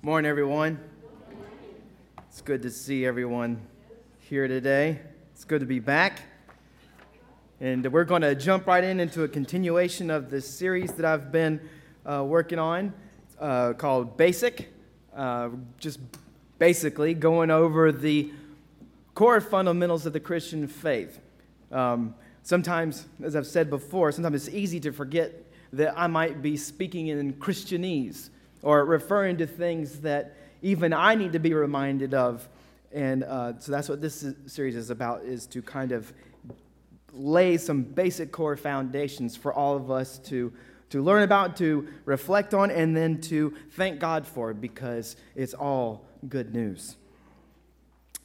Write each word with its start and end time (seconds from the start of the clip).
Morning, 0.00 0.30
everyone. 0.30 0.78
It's 2.28 2.40
good 2.40 2.62
to 2.62 2.70
see 2.70 3.04
everyone 3.04 3.60
here 4.20 4.46
today. 4.46 5.00
It's 5.32 5.44
good 5.44 5.58
to 5.58 5.66
be 5.66 5.80
back. 5.80 6.22
And 7.60 7.84
we're 7.92 8.04
going 8.04 8.22
to 8.22 8.36
jump 8.36 8.68
right 8.68 8.84
in 8.84 9.00
into 9.00 9.24
a 9.24 9.28
continuation 9.28 10.08
of 10.08 10.30
the 10.30 10.40
series 10.40 10.92
that 10.92 11.04
I've 11.04 11.32
been 11.32 11.60
uh, 12.06 12.22
working 12.24 12.60
on 12.60 12.94
uh, 13.40 13.72
called 13.72 14.16
Basic. 14.16 14.72
Uh, 15.12 15.48
just 15.80 15.98
basically 16.60 17.12
going 17.12 17.50
over 17.50 17.90
the 17.90 18.30
core 19.16 19.40
fundamentals 19.40 20.06
of 20.06 20.12
the 20.12 20.20
Christian 20.20 20.68
faith. 20.68 21.18
Um, 21.72 22.14
sometimes, 22.44 23.06
as 23.24 23.34
I've 23.34 23.48
said 23.48 23.68
before, 23.68 24.12
sometimes 24.12 24.46
it's 24.46 24.56
easy 24.56 24.78
to 24.78 24.92
forget 24.92 25.44
that 25.72 25.98
I 25.98 26.06
might 26.06 26.40
be 26.40 26.56
speaking 26.56 27.08
in 27.08 27.32
Christianese 27.32 28.30
or 28.62 28.84
referring 28.84 29.38
to 29.38 29.46
things 29.46 30.00
that 30.00 30.34
even 30.62 30.92
I 30.92 31.14
need 31.14 31.32
to 31.32 31.38
be 31.38 31.54
reminded 31.54 32.14
of. 32.14 32.48
And 32.92 33.22
uh, 33.24 33.58
so 33.58 33.72
that's 33.72 33.88
what 33.88 34.00
this 34.00 34.24
series 34.46 34.74
is 34.74 34.90
about, 34.90 35.22
is 35.22 35.46
to 35.48 35.62
kind 35.62 35.92
of 35.92 36.12
lay 37.12 37.56
some 37.56 37.82
basic 37.82 38.32
core 38.32 38.56
foundations 38.56 39.36
for 39.36 39.52
all 39.52 39.76
of 39.76 39.90
us 39.90 40.18
to, 40.18 40.52
to 40.90 41.02
learn 41.02 41.22
about, 41.22 41.56
to 41.58 41.88
reflect 42.04 42.54
on, 42.54 42.70
and 42.70 42.96
then 42.96 43.20
to 43.22 43.54
thank 43.72 44.00
God 44.00 44.26
for 44.26 44.54
because 44.54 45.16
it's 45.34 45.54
all 45.54 46.06
good 46.28 46.54
news. 46.54 46.96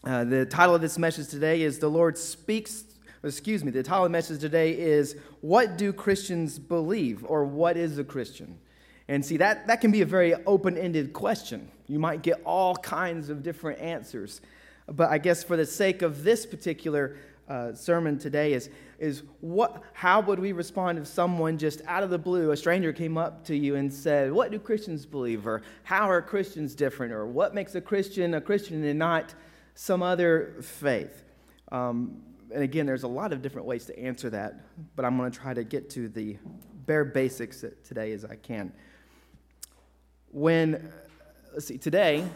Uh, 0.04 0.24
the 0.24 0.46
title 0.46 0.76
of 0.76 0.82
this 0.82 0.98
message 0.98 1.30
today 1.30 1.62
is 1.62 1.80
The 1.80 1.90
Lord 1.90 2.18
Speaks. 2.18 2.84
Excuse 3.24 3.64
me, 3.64 3.72
the 3.72 3.84
title 3.84 4.06
of 4.06 4.12
the 4.12 4.18
message 4.18 4.42
today 4.42 4.78
is 4.78 5.16
What 5.40 5.78
Do 5.78 5.94
Christians 5.94 6.60
Believe? 6.60 7.24
or 7.26 7.46
What 7.46 7.78
is 7.78 7.98
a 7.98 8.04
Christian? 8.04 8.60
And 9.08 9.26
see, 9.26 9.38
that, 9.38 9.68
that 9.68 9.82
can 9.82 9.92
be 9.92 10.02
a 10.02 10.06
very 10.06 10.34
open 10.46 10.78
ended 10.78 11.14
question. 11.14 11.70
You 11.88 12.00
might 12.00 12.22
get 12.22 12.42
all 12.46 12.76
kinds 12.76 13.30
of 13.30 13.44
different 13.44 13.80
answers. 13.80 14.42
But 14.88 15.10
I 15.10 15.18
guess 15.18 15.44
for 15.44 15.58
the 15.58 15.66
sake 15.66 16.02
of 16.02 16.24
this 16.24 16.46
particular 16.46 17.18
uh, 17.48 17.74
sermon 17.74 18.18
today, 18.18 18.54
is, 18.54 18.70
is 19.00 19.24
what, 19.42 19.84
how 19.92 20.22
would 20.22 20.40
we 20.40 20.54
respond 20.54 20.98
if 20.98 21.08
someone 21.08 21.58
just 21.58 21.82
out 21.88 22.02
of 22.02 22.10
the 22.10 22.18
blue, 22.18 22.52
a 22.52 22.58
stranger 22.58 22.94
came 22.94 23.18
up 23.18 23.44
to 23.46 23.56
you 23.56 23.76
and 23.76 23.94
said, 23.94 24.32
What 24.32 24.52
do 24.52 24.60
Christians 24.60 25.06
believe? 25.06 25.46
Or 25.46 25.62
how 25.84 26.10
are 26.10 26.22
Christians 26.22 26.74
different? 26.74 27.12
Or 27.12 27.26
what 27.26 27.54
makes 27.54 27.76
a 27.76 27.82
Christian 27.82 28.34
a 28.34 28.42
Christian 28.42 28.84
and 28.86 28.98
not 28.98 29.34
some 29.76 30.02
other 30.02 30.56
faith? 30.62 31.26
Um, 31.70 32.22
and 32.54 32.64
again, 32.64 32.86
there's 32.86 33.04
a 33.04 33.08
lot 33.08 33.34
of 33.34 33.42
different 33.42 33.68
ways 33.68 33.86
to 33.86 34.00
answer 34.00 34.30
that, 34.30 34.62
but 34.96 35.04
I'm 35.04 35.18
going 35.18 35.30
to 35.30 35.38
try 35.38 35.54
to 35.54 35.64
get 35.66 35.90
to 35.92 36.08
the 36.08 36.38
bare 36.86 37.04
basics 37.04 37.66
today 37.84 38.14
as 38.14 38.24
I 38.24 38.36
can 38.36 38.72
when, 40.34 40.92
let's 41.54 41.68
see, 41.68 41.78
today, 41.78 42.28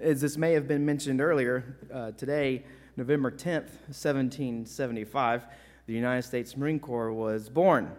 as 0.00 0.20
this 0.20 0.36
may 0.36 0.52
have 0.52 0.68
been 0.68 0.86
mentioned 0.86 1.20
earlier, 1.20 1.76
uh, 1.92 2.12
today, 2.12 2.62
November 2.96 3.32
10th, 3.32 3.68
1775, 3.88 5.46
the 5.86 5.92
United 5.92 6.22
States 6.22 6.56
Marine 6.56 6.78
Corps 6.78 7.12
was 7.12 7.48
born. 7.48 7.90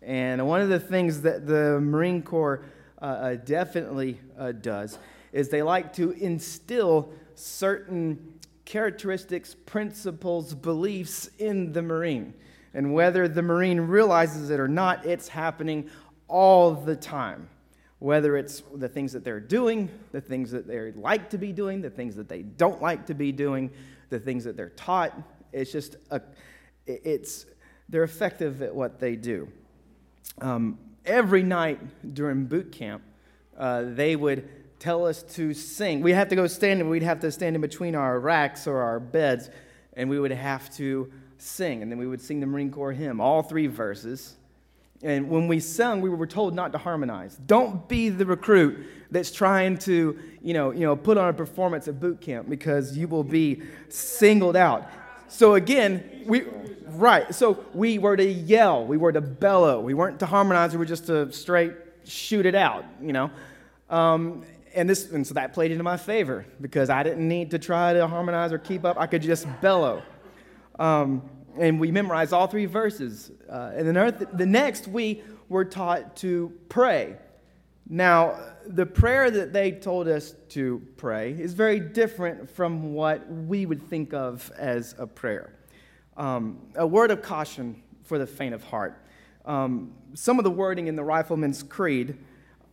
And 0.00 0.46
one 0.46 0.62
of 0.62 0.70
the 0.70 0.80
things 0.80 1.20
that 1.22 1.46
the 1.46 1.78
Marine 1.80 2.22
Corps 2.22 2.64
uh, 3.00 3.04
uh 3.04 3.34
definitely 3.36 4.18
uh, 4.38 4.52
does 4.52 4.98
is 5.32 5.50
they 5.50 5.62
like 5.62 5.92
to 5.92 6.12
instill 6.12 7.12
certain 7.34 8.40
characteristics, 8.64 9.54
principles, 9.66 10.54
beliefs 10.54 11.28
in 11.38 11.72
the 11.72 11.82
Marine. 11.82 12.32
And 12.72 12.94
whether 12.94 13.28
the 13.28 13.42
Marine 13.42 13.80
realizes 13.82 14.48
it 14.48 14.58
or 14.58 14.68
not, 14.68 15.04
it's 15.04 15.28
happening 15.28 15.90
all 16.26 16.72
the 16.72 16.96
time 16.96 17.48
whether 17.98 18.36
it's 18.36 18.62
the 18.74 18.88
things 18.88 19.12
that 19.12 19.24
they're 19.24 19.40
doing, 19.40 19.88
the 20.12 20.20
things 20.20 20.50
that 20.52 20.66
they 20.66 20.92
like 20.92 21.30
to 21.30 21.38
be 21.38 21.52
doing, 21.52 21.80
the 21.82 21.90
things 21.90 22.14
that 22.16 22.28
they 22.28 22.42
don't 22.42 22.80
like 22.80 23.06
to 23.06 23.14
be 23.14 23.32
doing, 23.32 23.70
the 24.08 24.20
things 24.20 24.44
that 24.44 24.56
they're 24.56 24.68
taught. 24.70 25.12
It's 25.52 25.72
just, 25.72 25.96
a, 26.10 26.20
it's, 26.86 27.46
they're 27.88 28.04
effective 28.04 28.62
at 28.62 28.74
what 28.74 29.00
they 29.00 29.16
do. 29.16 29.48
Um, 30.40 30.78
every 31.04 31.42
night 31.42 32.14
during 32.14 32.44
boot 32.44 32.70
camp, 32.70 33.02
uh, 33.56 33.82
they 33.86 34.14
would 34.14 34.48
tell 34.78 35.06
us 35.06 35.24
to 35.24 35.52
sing. 35.52 36.00
We'd 36.00 36.12
have 36.12 36.28
to 36.28 36.36
go 36.36 36.46
stand, 36.46 36.80
and 36.80 36.88
we'd 36.88 37.02
have 37.02 37.20
to 37.20 37.32
stand 37.32 37.56
in 37.56 37.60
between 37.60 37.96
our 37.96 38.20
racks 38.20 38.68
or 38.68 38.80
our 38.80 39.00
beds, 39.00 39.50
and 39.94 40.08
we 40.08 40.20
would 40.20 40.30
have 40.30 40.70
to 40.76 41.10
sing. 41.38 41.82
And 41.82 41.90
then 41.90 41.98
we 41.98 42.06
would 42.06 42.20
sing 42.20 42.38
the 42.38 42.46
Marine 42.46 42.70
Corps 42.70 42.92
hymn, 42.92 43.20
all 43.20 43.42
three 43.42 43.66
verses. 43.66 44.36
And 45.02 45.30
when 45.30 45.46
we 45.46 45.60
sung, 45.60 46.00
we 46.00 46.10
were 46.10 46.26
told 46.26 46.54
not 46.54 46.72
to 46.72 46.78
harmonize. 46.78 47.36
Don't 47.46 47.88
be 47.88 48.08
the 48.08 48.26
recruit 48.26 48.86
that's 49.10 49.30
trying 49.30 49.78
to, 49.78 50.18
you 50.42 50.54
know, 50.54 50.72
you 50.72 50.80
know, 50.80 50.96
put 50.96 51.16
on 51.16 51.28
a 51.28 51.32
performance 51.32 51.86
at 51.86 52.00
boot 52.00 52.20
camp 52.20 52.48
because 52.48 52.96
you 52.96 53.06
will 53.06 53.22
be 53.22 53.62
singled 53.88 54.56
out. 54.56 54.90
So 55.28 55.54
again, 55.54 56.24
we 56.26 56.44
right. 56.88 57.32
So 57.34 57.64
we 57.74 57.98
were 57.98 58.16
to 58.16 58.24
yell, 58.24 58.84
we 58.84 58.96
were 58.96 59.12
to 59.12 59.20
bellow. 59.20 59.80
We 59.80 59.94
weren't 59.94 60.18
to 60.20 60.26
harmonize. 60.26 60.72
We 60.72 60.78
were 60.78 60.84
just 60.84 61.06
to 61.06 61.30
straight 61.32 61.74
shoot 62.04 62.46
it 62.46 62.54
out, 62.54 62.84
you 63.00 63.12
know. 63.12 63.30
Um, 63.90 64.44
and 64.74 64.88
this, 64.88 65.10
and 65.10 65.26
so 65.26 65.34
that 65.34 65.52
played 65.52 65.70
into 65.70 65.84
my 65.84 65.96
favor 65.96 66.44
because 66.60 66.90
I 66.90 67.02
didn't 67.02 67.26
need 67.26 67.50
to 67.52 67.58
try 67.58 67.92
to 67.92 68.06
harmonize 68.06 68.52
or 68.52 68.58
keep 68.58 68.84
up. 68.84 68.98
I 68.98 69.06
could 69.06 69.22
just 69.22 69.46
bellow. 69.60 70.02
Um, 70.78 71.28
and 71.56 71.80
we 71.80 71.90
memorized 71.90 72.32
all 72.32 72.46
three 72.46 72.66
verses. 72.66 73.30
Uh, 73.48 73.72
and 73.74 73.88
then 73.88 74.28
the 74.32 74.46
next, 74.46 74.88
we 74.88 75.22
were 75.48 75.64
taught 75.64 76.16
to 76.16 76.52
pray. 76.68 77.16
Now, 77.88 78.38
the 78.66 78.84
prayer 78.84 79.30
that 79.30 79.52
they 79.52 79.72
told 79.72 80.08
us 80.08 80.34
to 80.50 80.82
pray 80.96 81.32
is 81.32 81.54
very 81.54 81.80
different 81.80 82.50
from 82.50 82.92
what 82.92 83.26
we 83.30 83.64
would 83.64 83.88
think 83.88 84.12
of 84.12 84.52
as 84.58 84.94
a 84.98 85.06
prayer. 85.06 85.54
Um, 86.16 86.58
a 86.74 86.86
word 86.86 87.10
of 87.10 87.22
caution 87.22 87.82
for 88.02 88.18
the 88.18 88.26
faint 88.26 88.54
of 88.54 88.62
heart. 88.62 89.02
Um, 89.46 89.92
some 90.12 90.38
of 90.38 90.44
the 90.44 90.50
wording 90.50 90.88
in 90.88 90.96
the 90.96 91.04
Rifleman's 91.04 91.62
Creed, 91.62 92.18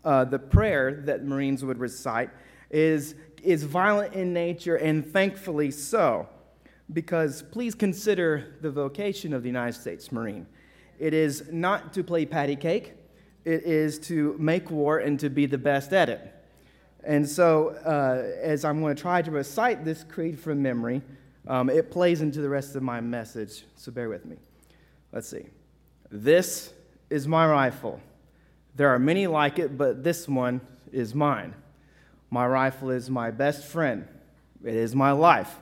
uh, 0.04 0.26
the 0.26 0.40
prayer 0.40 1.02
that 1.06 1.24
Marines 1.24 1.64
would 1.64 1.80
recite, 1.80 2.30
is, 2.70 3.16
is 3.42 3.64
violent 3.64 4.14
in 4.14 4.34
nature 4.34 4.76
and 4.76 5.06
thankfully 5.06 5.72
so 5.72 6.28
because 6.94 7.44
please 7.52 7.76
consider 7.76 8.56
the 8.62 8.72
vocation 8.72 9.34
of 9.34 9.44
the 9.44 9.50
United 9.50 9.74
States 9.80 10.12
Marine. 10.12 10.46
It 11.00 11.14
is 11.14 11.52
not 11.52 11.94
to 11.94 12.04
play 12.04 12.26
patty 12.26 12.56
cake, 12.56 12.94
it 13.44 13.64
is 13.64 14.00
to 14.00 14.36
make 14.40 14.72
war 14.72 15.00
and 15.00 15.20
to 15.20 15.30
be 15.30 15.46
the 15.46 15.58
best 15.58 15.94
at 15.94 16.10
it. 16.10 16.32
And 17.04 17.28
so, 17.28 17.70
uh, 17.86 18.24
as 18.42 18.66
I'm 18.66 18.82
going 18.82 18.96
to 18.96 19.02
try 19.02 19.22
to 19.22 19.30
recite 19.30 19.86
this 19.86 20.04
creed 20.04 20.40
from 20.40 20.62
memory, 20.62 21.04
um, 21.48 21.70
it 21.70 21.92
plays 21.92 22.22
into 22.22 22.42
the 22.42 22.50
rest 22.50 22.76
of 22.76 22.82
my 22.82 23.00
message, 23.02 23.64
so 23.76 23.92
bear 23.92 24.10
with 24.10 24.26
me. 24.26 24.38
Let's 25.12 25.30
see. 25.30 25.46
This 26.10 26.74
is 27.10 27.28
my 27.28 27.48
rifle. 27.48 28.00
There 28.76 28.90
are 28.90 29.00
many 29.00 29.28
like 29.28 29.60
it, 29.60 29.78
but 29.78 30.04
this 30.04 30.28
one 30.28 30.62
is 30.92 31.14
mine. 31.14 31.54
My 32.32 32.48
rifle 32.48 32.90
is 32.90 33.10
my 33.10 33.32
best 33.32 33.66
friend, 33.66 34.08
it 34.64 34.74
is 34.74 34.96
my 34.96 35.12
life. 35.12 35.56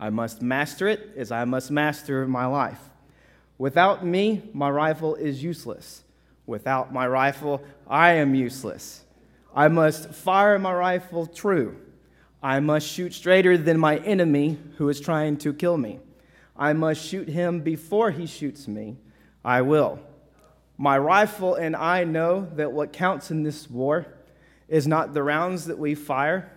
I 0.00 0.08
must 0.08 0.40
master 0.40 0.88
it 0.88 1.10
as 1.18 1.30
I 1.30 1.44
must 1.44 1.70
master 1.70 2.26
my 2.26 2.46
life. 2.46 2.80
Without 3.58 4.04
me, 4.04 4.42
my 4.54 4.70
rifle 4.70 5.14
is 5.14 5.42
useless. 5.42 6.02
Without 6.46 6.90
my 6.90 7.06
rifle, 7.06 7.62
I 7.86 8.12
am 8.12 8.34
useless. 8.34 9.04
I 9.54 9.68
must 9.68 10.14
fire 10.14 10.58
my 10.58 10.72
rifle 10.72 11.26
true. 11.26 11.76
I 12.42 12.60
must 12.60 12.88
shoot 12.88 13.12
straighter 13.12 13.58
than 13.58 13.78
my 13.78 13.98
enemy 13.98 14.58
who 14.78 14.88
is 14.88 15.02
trying 15.02 15.36
to 15.38 15.52
kill 15.52 15.76
me. 15.76 16.00
I 16.56 16.72
must 16.72 17.04
shoot 17.04 17.28
him 17.28 17.60
before 17.60 18.10
he 18.10 18.26
shoots 18.26 18.66
me. 18.66 18.96
I 19.44 19.60
will. 19.60 19.98
My 20.78 20.96
rifle 20.96 21.56
and 21.56 21.76
I 21.76 22.04
know 22.04 22.48
that 22.56 22.72
what 22.72 22.94
counts 22.94 23.30
in 23.30 23.42
this 23.42 23.68
war 23.68 24.06
is 24.66 24.86
not 24.86 25.12
the 25.12 25.22
rounds 25.22 25.66
that 25.66 25.78
we 25.78 25.94
fire, 25.94 26.50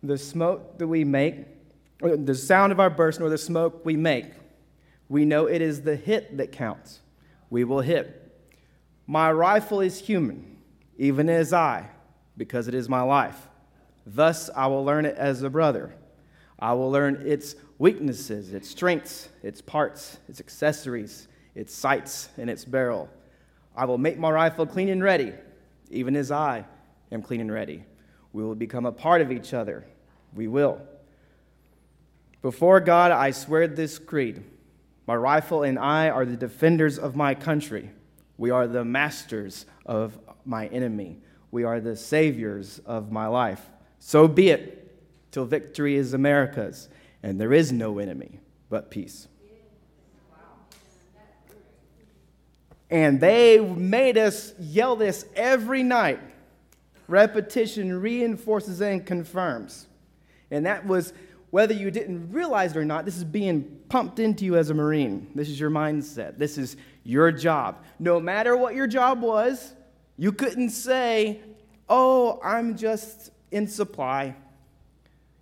the 0.00 0.16
smoke 0.16 0.78
that 0.78 0.86
we 0.86 1.02
make, 1.02 1.53
the 2.00 2.34
sound 2.34 2.72
of 2.72 2.80
our 2.80 2.90
burst 2.90 3.20
nor 3.20 3.28
the 3.28 3.38
smoke 3.38 3.84
we 3.84 3.96
make. 3.96 4.26
We 5.08 5.24
know 5.24 5.46
it 5.46 5.62
is 5.62 5.82
the 5.82 5.96
hit 5.96 6.36
that 6.38 6.52
counts. 6.52 7.00
We 7.50 7.64
will 7.64 7.80
hit. 7.80 8.20
My 9.06 9.30
rifle 9.30 9.80
is 9.80 9.98
human, 9.98 10.56
even 10.96 11.28
as 11.28 11.52
I, 11.52 11.88
because 12.36 12.68
it 12.68 12.74
is 12.74 12.88
my 12.88 13.02
life. 13.02 13.48
Thus 14.06 14.50
I 14.54 14.66
will 14.66 14.84
learn 14.84 15.06
it 15.06 15.16
as 15.16 15.42
a 15.42 15.50
brother. 15.50 15.94
I 16.58 16.72
will 16.72 16.90
learn 16.90 17.22
its 17.26 17.54
weaknesses, 17.78 18.52
its 18.52 18.68
strengths, 18.68 19.28
its 19.42 19.60
parts, 19.60 20.18
its 20.28 20.40
accessories, 20.40 21.28
its 21.54 21.74
sights, 21.74 22.28
and 22.36 22.48
its 22.48 22.64
barrel. 22.64 23.08
I 23.76 23.84
will 23.84 23.98
make 23.98 24.18
my 24.18 24.30
rifle 24.30 24.66
clean 24.66 24.88
and 24.88 25.02
ready, 25.02 25.32
even 25.90 26.16
as 26.16 26.30
I 26.30 26.64
am 27.12 27.22
clean 27.22 27.40
and 27.40 27.52
ready. 27.52 27.84
We 28.32 28.42
will 28.42 28.54
become 28.54 28.86
a 28.86 28.92
part 28.92 29.20
of 29.20 29.30
each 29.30 29.52
other. 29.52 29.84
We 30.34 30.48
will. 30.48 30.80
Before 32.44 32.78
God, 32.78 33.10
I 33.10 33.30
swear 33.30 33.66
this 33.66 33.98
creed. 33.98 34.44
My 35.06 35.14
rifle 35.14 35.62
and 35.62 35.78
I 35.78 36.10
are 36.10 36.26
the 36.26 36.36
defenders 36.36 36.98
of 36.98 37.16
my 37.16 37.34
country. 37.34 37.90
We 38.36 38.50
are 38.50 38.66
the 38.66 38.84
masters 38.84 39.64
of 39.86 40.18
my 40.44 40.66
enemy. 40.66 41.20
We 41.50 41.64
are 41.64 41.80
the 41.80 41.96
saviors 41.96 42.82
of 42.84 43.10
my 43.10 43.28
life. 43.28 43.62
So 43.98 44.28
be 44.28 44.50
it, 44.50 44.94
till 45.32 45.46
victory 45.46 45.96
is 45.96 46.12
America's, 46.12 46.90
and 47.22 47.40
there 47.40 47.54
is 47.54 47.72
no 47.72 47.98
enemy 47.98 48.40
but 48.68 48.90
peace. 48.90 49.26
And 52.90 53.22
they 53.22 53.58
made 53.58 54.18
us 54.18 54.52
yell 54.60 54.96
this 54.96 55.24
every 55.34 55.82
night. 55.82 56.20
Repetition 57.08 58.02
reinforces 58.02 58.82
and 58.82 59.06
confirms. 59.06 59.86
And 60.50 60.66
that 60.66 60.86
was 60.86 61.14
whether 61.54 61.72
you 61.72 61.88
didn't 61.88 62.32
realize 62.32 62.72
it 62.72 62.76
or 62.76 62.84
not, 62.84 63.04
this 63.04 63.16
is 63.16 63.22
being 63.22 63.78
pumped 63.88 64.18
into 64.18 64.44
you 64.44 64.56
as 64.56 64.70
a 64.70 64.74
Marine. 64.74 65.30
This 65.36 65.48
is 65.48 65.60
your 65.60 65.70
mindset. 65.70 66.36
This 66.36 66.58
is 66.58 66.76
your 67.04 67.30
job. 67.30 67.84
No 68.00 68.18
matter 68.18 68.56
what 68.56 68.74
your 68.74 68.88
job 68.88 69.22
was, 69.22 69.72
you 70.16 70.32
couldn't 70.32 70.70
say, 70.70 71.38
Oh, 71.88 72.40
I'm 72.42 72.76
just 72.76 73.30
in 73.52 73.68
supply. 73.68 74.34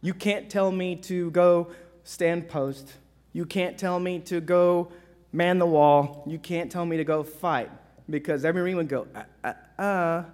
You 0.02 0.12
can't 0.12 0.50
tell 0.50 0.70
me 0.70 0.96
to 0.96 1.30
go 1.30 1.72
stand 2.04 2.46
post. 2.46 2.92
You 3.32 3.46
can't 3.46 3.78
tell 3.78 3.98
me 3.98 4.18
to 4.18 4.42
go 4.42 4.92
man 5.32 5.58
the 5.58 5.64
wall. 5.64 6.24
You 6.26 6.38
can't 6.38 6.70
tell 6.70 6.84
me 6.84 6.98
to 6.98 7.04
go 7.04 7.22
fight. 7.22 7.70
Because 8.10 8.44
every 8.44 8.60
Marine 8.60 8.76
would 8.76 8.88
go, 8.90 9.06
uh, 9.14 9.52
uh, 9.78 9.82
uh. 9.82 10.24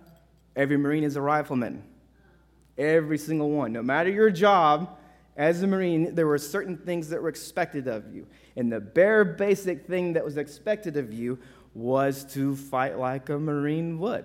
Every 0.57 0.77
Marine 0.77 1.05
is 1.05 1.15
a 1.15 1.23
rifleman. 1.23 1.85
Every 2.77 3.17
single 3.17 3.53
one. 3.53 3.73
No 3.73 3.85
matter 3.85 4.11
your 4.11 4.31
job 4.31 4.98
as 5.39 5.63
a 5.63 5.67
Marine, 5.69 6.17
there 6.17 6.27
were 6.27 6.37
certain 6.37 6.77
things 6.77 7.09
that 7.11 7.23
were 7.23 7.29
expected 7.29 7.87
of 7.87 8.13
you. 8.13 8.27
And 8.57 8.71
the 8.71 8.81
bare 8.81 9.25
basic 9.25 9.87
thing 9.87 10.13
that 10.15 10.25
was 10.25 10.37
expected 10.37 10.97
of 10.97 11.13
you 11.13 11.39
was 11.75 12.25
to 12.35 12.57
fight 12.57 12.99
like 12.99 13.29
a 13.29 13.39
Marine 13.39 14.01
would. 14.01 14.25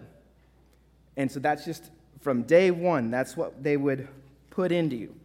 And 1.16 1.32
so 1.32 1.40
that's 1.40 1.66
just 1.66 1.92
from 2.20 2.44
day 2.44 2.72
one, 2.72 3.12
that's 3.12 3.38
what 3.38 3.62
they 3.62 3.78
would 3.78 4.08
put 4.50 4.72
into 4.72 4.96
you. 4.96 5.16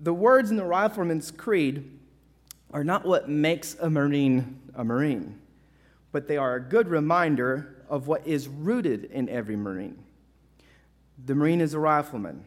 The 0.00 0.14
words 0.14 0.50
in 0.50 0.56
the 0.56 0.64
Rifleman's 0.64 1.32
Creed 1.32 1.98
are 2.70 2.84
not 2.84 3.04
what 3.04 3.28
makes 3.28 3.74
a 3.80 3.90
Marine 3.90 4.60
a 4.74 4.84
Marine, 4.84 5.40
but 6.12 6.28
they 6.28 6.36
are 6.36 6.54
a 6.54 6.60
good 6.60 6.88
reminder 6.88 7.84
of 7.88 8.06
what 8.06 8.26
is 8.26 8.48
rooted 8.48 9.04
in 9.06 9.28
every 9.28 9.56
Marine. 9.56 10.02
The 11.24 11.34
Marine 11.34 11.60
is 11.60 11.74
a 11.74 11.78
rifleman. 11.78 12.44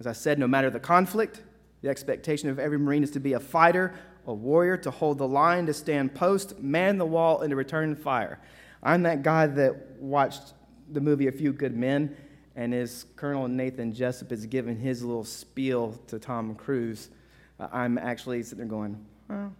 As 0.00 0.06
I 0.06 0.12
said, 0.12 0.38
no 0.38 0.46
matter 0.46 0.68
the 0.68 0.80
conflict, 0.80 1.40
the 1.82 1.88
expectation 1.88 2.48
of 2.48 2.58
every 2.58 2.78
Marine 2.78 3.02
is 3.02 3.10
to 3.10 3.20
be 3.20 3.34
a 3.34 3.40
fighter, 3.40 3.94
a 4.26 4.32
warrior, 4.32 4.76
to 4.78 4.90
hold 4.90 5.18
the 5.18 5.28
line, 5.28 5.66
to 5.66 5.74
stand 5.74 6.14
post, 6.14 6.58
man 6.60 6.96
the 6.96 7.04
wall, 7.04 7.40
and 7.40 7.50
to 7.50 7.56
return 7.56 7.94
fire. 7.94 8.40
I'm 8.82 9.02
that 9.02 9.22
guy 9.22 9.46
that 9.46 10.00
watched 10.00 10.54
the 10.90 11.00
movie 11.00 11.26
A 11.26 11.32
Few 11.32 11.52
Good 11.52 11.76
Men, 11.76 12.16
and 12.54 12.72
as 12.72 13.06
Colonel 13.16 13.48
Nathan 13.48 13.92
Jessep 13.92 14.30
is 14.30 14.46
giving 14.46 14.78
his 14.78 15.02
little 15.02 15.24
spiel 15.24 15.98
to 16.06 16.18
Tom 16.18 16.54
Cruise, 16.54 17.10
uh, 17.58 17.68
I'm 17.72 17.98
actually 17.98 18.42
sitting 18.42 18.58
there 18.58 18.66
going, 18.66 19.04
well, 19.28 19.52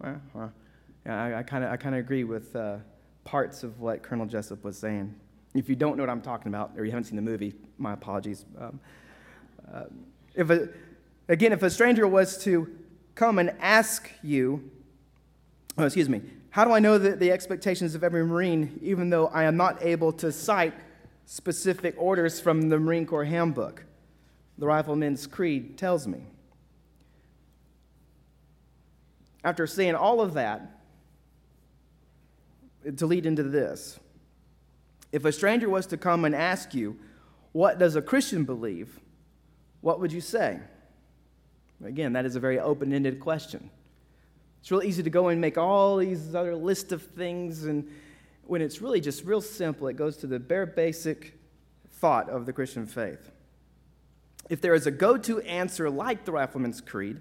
well, 0.00 0.20
well. 0.34 0.52
Yeah, 1.06 1.38
I 1.38 1.42
kind 1.42 1.64
of 1.64 1.70
I 1.70 1.76
kind 1.76 1.94
of 1.94 2.00
agree 2.00 2.24
with 2.24 2.54
uh, 2.54 2.76
parts 3.24 3.62
of 3.62 3.80
what 3.80 4.02
Colonel 4.02 4.26
Jessep 4.26 4.62
was 4.62 4.76
saying. 4.76 5.14
If 5.54 5.68
you 5.68 5.74
don't 5.74 5.96
know 5.96 6.02
what 6.02 6.10
I'm 6.10 6.20
talking 6.20 6.48
about, 6.48 6.72
or 6.76 6.84
you 6.84 6.90
haven't 6.90 7.04
seen 7.04 7.16
the 7.16 7.22
movie, 7.22 7.54
my 7.78 7.94
apologies. 7.94 8.44
Um, 8.58 8.80
uh, 9.72 9.84
if 10.34 10.50
a, 10.50 10.68
again, 11.30 11.52
if 11.52 11.62
a 11.62 11.70
stranger 11.70 12.06
was 12.06 12.36
to 12.44 12.68
come 13.14 13.38
and 13.38 13.54
ask 13.60 14.10
you, 14.22 14.70
oh, 15.78 15.84
excuse 15.84 16.08
me, 16.08 16.22
how 16.50 16.64
do 16.64 16.72
I 16.72 16.80
know 16.80 16.98
the, 16.98 17.14
the 17.14 17.30
expectations 17.30 17.94
of 17.94 18.02
every 18.02 18.24
Marine, 18.26 18.78
even 18.82 19.10
though 19.10 19.28
I 19.28 19.44
am 19.44 19.56
not 19.56 19.82
able 19.82 20.12
to 20.14 20.32
cite 20.32 20.74
specific 21.26 21.94
orders 21.96 22.40
from 22.40 22.68
the 22.68 22.78
Marine 22.78 23.06
Corps 23.06 23.24
handbook? 23.24 23.84
The 24.58 24.66
Rifleman's 24.66 25.26
Creed 25.26 25.78
tells 25.78 26.08
me. 26.08 26.26
After 29.44 29.66
saying 29.66 29.94
all 29.94 30.20
of 30.20 30.34
that, 30.34 30.80
to 32.96 33.06
lead 33.06 33.26
into 33.26 33.42
this. 33.42 34.00
If 35.12 35.24
a 35.24 35.32
stranger 35.32 35.68
was 35.68 35.86
to 35.86 35.96
come 35.96 36.24
and 36.24 36.34
ask 36.34 36.74
you, 36.74 36.98
What 37.52 37.78
does 37.78 37.94
a 37.94 38.02
Christian 38.02 38.44
believe? 38.44 38.98
what 39.80 39.98
would 40.00 40.12
you 40.12 40.20
say? 40.20 40.60
Again, 41.84 42.12
that 42.12 42.26
is 42.26 42.36
a 42.36 42.40
very 42.40 42.58
open 42.58 42.92
ended 42.92 43.20
question. 43.20 43.70
It's 44.60 44.70
real 44.70 44.82
easy 44.82 45.02
to 45.02 45.10
go 45.10 45.28
and 45.28 45.40
make 45.40 45.56
all 45.56 45.96
these 45.96 46.34
other 46.34 46.54
list 46.54 46.92
of 46.92 47.02
things, 47.02 47.64
and 47.64 47.90
when 48.44 48.60
it's 48.60 48.82
really 48.82 49.00
just 49.00 49.24
real 49.24 49.40
simple, 49.40 49.88
it 49.88 49.96
goes 49.96 50.18
to 50.18 50.26
the 50.26 50.38
bare 50.38 50.66
basic 50.66 51.38
thought 51.92 52.28
of 52.28 52.44
the 52.44 52.52
Christian 52.52 52.86
faith. 52.86 53.30
If 54.50 54.60
there 54.60 54.74
is 54.74 54.86
a 54.86 54.90
go 54.90 55.16
to 55.16 55.40
answer 55.40 55.88
like 55.88 56.24
the 56.24 56.32
Rifleman's 56.32 56.80
Creed, 56.80 57.20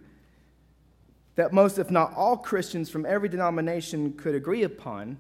that 1.35 1.53
most, 1.53 1.79
if 1.79 1.89
not 1.89 2.13
all, 2.15 2.35
Christians 2.35 2.89
from 2.89 3.05
every 3.05 3.29
denomination 3.29 4.13
could 4.13 4.35
agree 4.35 4.63
upon, 4.63 5.17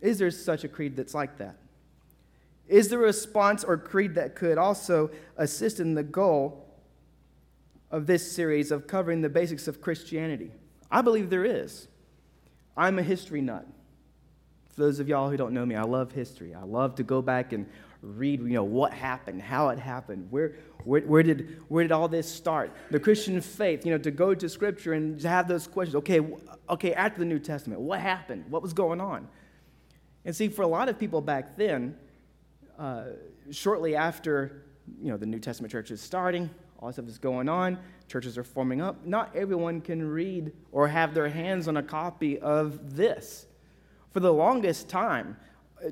is 0.00 0.18
there 0.18 0.30
such 0.30 0.62
a 0.62 0.68
creed 0.68 0.94
that's 0.94 1.14
like 1.14 1.38
that? 1.38 1.56
Is 2.68 2.88
there 2.88 3.00
a 3.00 3.02
response 3.02 3.64
or 3.64 3.76
creed 3.76 4.14
that 4.14 4.36
could 4.36 4.56
also 4.56 5.10
assist 5.36 5.80
in 5.80 5.94
the 5.94 6.04
goal 6.04 6.69
of 7.90 8.06
this 8.06 8.30
series 8.30 8.70
of 8.70 8.86
covering 8.86 9.20
the 9.20 9.28
basics 9.28 9.68
of 9.68 9.80
Christianity? 9.80 10.52
I 10.90 11.02
believe 11.02 11.30
there 11.30 11.44
is. 11.44 11.88
I'm 12.76 12.98
a 12.98 13.02
history 13.02 13.40
nut. 13.40 13.66
For 14.70 14.82
those 14.82 15.00
of 15.00 15.08
y'all 15.08 15.28
who 15.28 15.36
don't 15.36 15.52
know 15.52 15.66
me, 15.66 15.74
I 15.74 15.82
love 15.82 16.12
history. 16.12 16.54
I 16.54 16.62
love 16.62 16.94
to 16.96 17.02
go 17.02 17.20
back 17.20 17.52
and 17.52 17.66
read, 18.02 18.40
you 18.40 18.54
know, 18.54 18.64
what 18.64 18.92
happened, 18.92 19.42
how 19.42 19.68
it 19.68 19.78
happened, 19.78 20.28
where, 20.30 20.54
where, 20.84 21.02
where, 21.02 21.22
did, 21.22 21.60
where 21.68 21.84
did 21.84 21.92
all 21.92 22.08
this 22.08 22.32
start? 22.32 22.72
The 22.90 23.00
Christian 23.00 23.40
faith, 23.40 23.84
you 23.84 23.92
know, 23.92 23.98
to 23.98 24.10
go 24.10 24.34
to 24.34 24.48
Scripture 24.48 24.94
and 24.94 25.20
to 25.20 25.28
have 25.28 25.48
those 25.48 25.66
questions. 25.66 25.96
Okay, 25.96 26.20
okay, 26.68 26.94
after 26.94 27.18
the 27.18 27.26
New 27.26 27.38
Testament, 27.38 27.80
what 27.80 28.00
happened? 28.00 28.44
What 28.48 28.62
was 28.62 28.72
going 28.72 29.00
on? 29.00 29.28
And 30.24 30.34
see, 30.34 30.48
for 30.48 30.62
a 30.62 30.66
lot 30.66 30.88
of 30.88 30.98
people 30.98 31.20
back 31.20 31.56
then, 31.56 31.96
uh, 32.78 33.04
shortly 33.50 33.96
after, 33.96 34.64
you 35.02 35.10
know, 35.10 35.16
the 35.16 35.26
New 35.26 35.38
Testament 35.38 35.70
church 35.72 35.90
is 35.90 36.00
starting, 36.00 36.48
all 36.80 36.88
of 36.88 36.94
this 36.94 37.04
stuff 37.04 37.08
is 37.10 37.18
going 37.18 37.48
on, 37.48 37.78
churches 38.08 38.36
are 38.38 38.44
forming 38.44 38.80
up. 38.80 39.04
Not 39.06 39.34
everyone 39.36 39.80
can 39.80 40.08
read 40.08 40.52
or 40.72 40.88
have 40.88 41.14
their 41.14 41.28
hands 41.28 41.68
on 41.68 41.76
a 41.76 41.82
copy 41.82 42.38
of 42.38 42.96
this. 42.96 43.46
For 44.12 44.20
the 44.20 44.32
longest 44.32 44.88
time, 44.88 45.36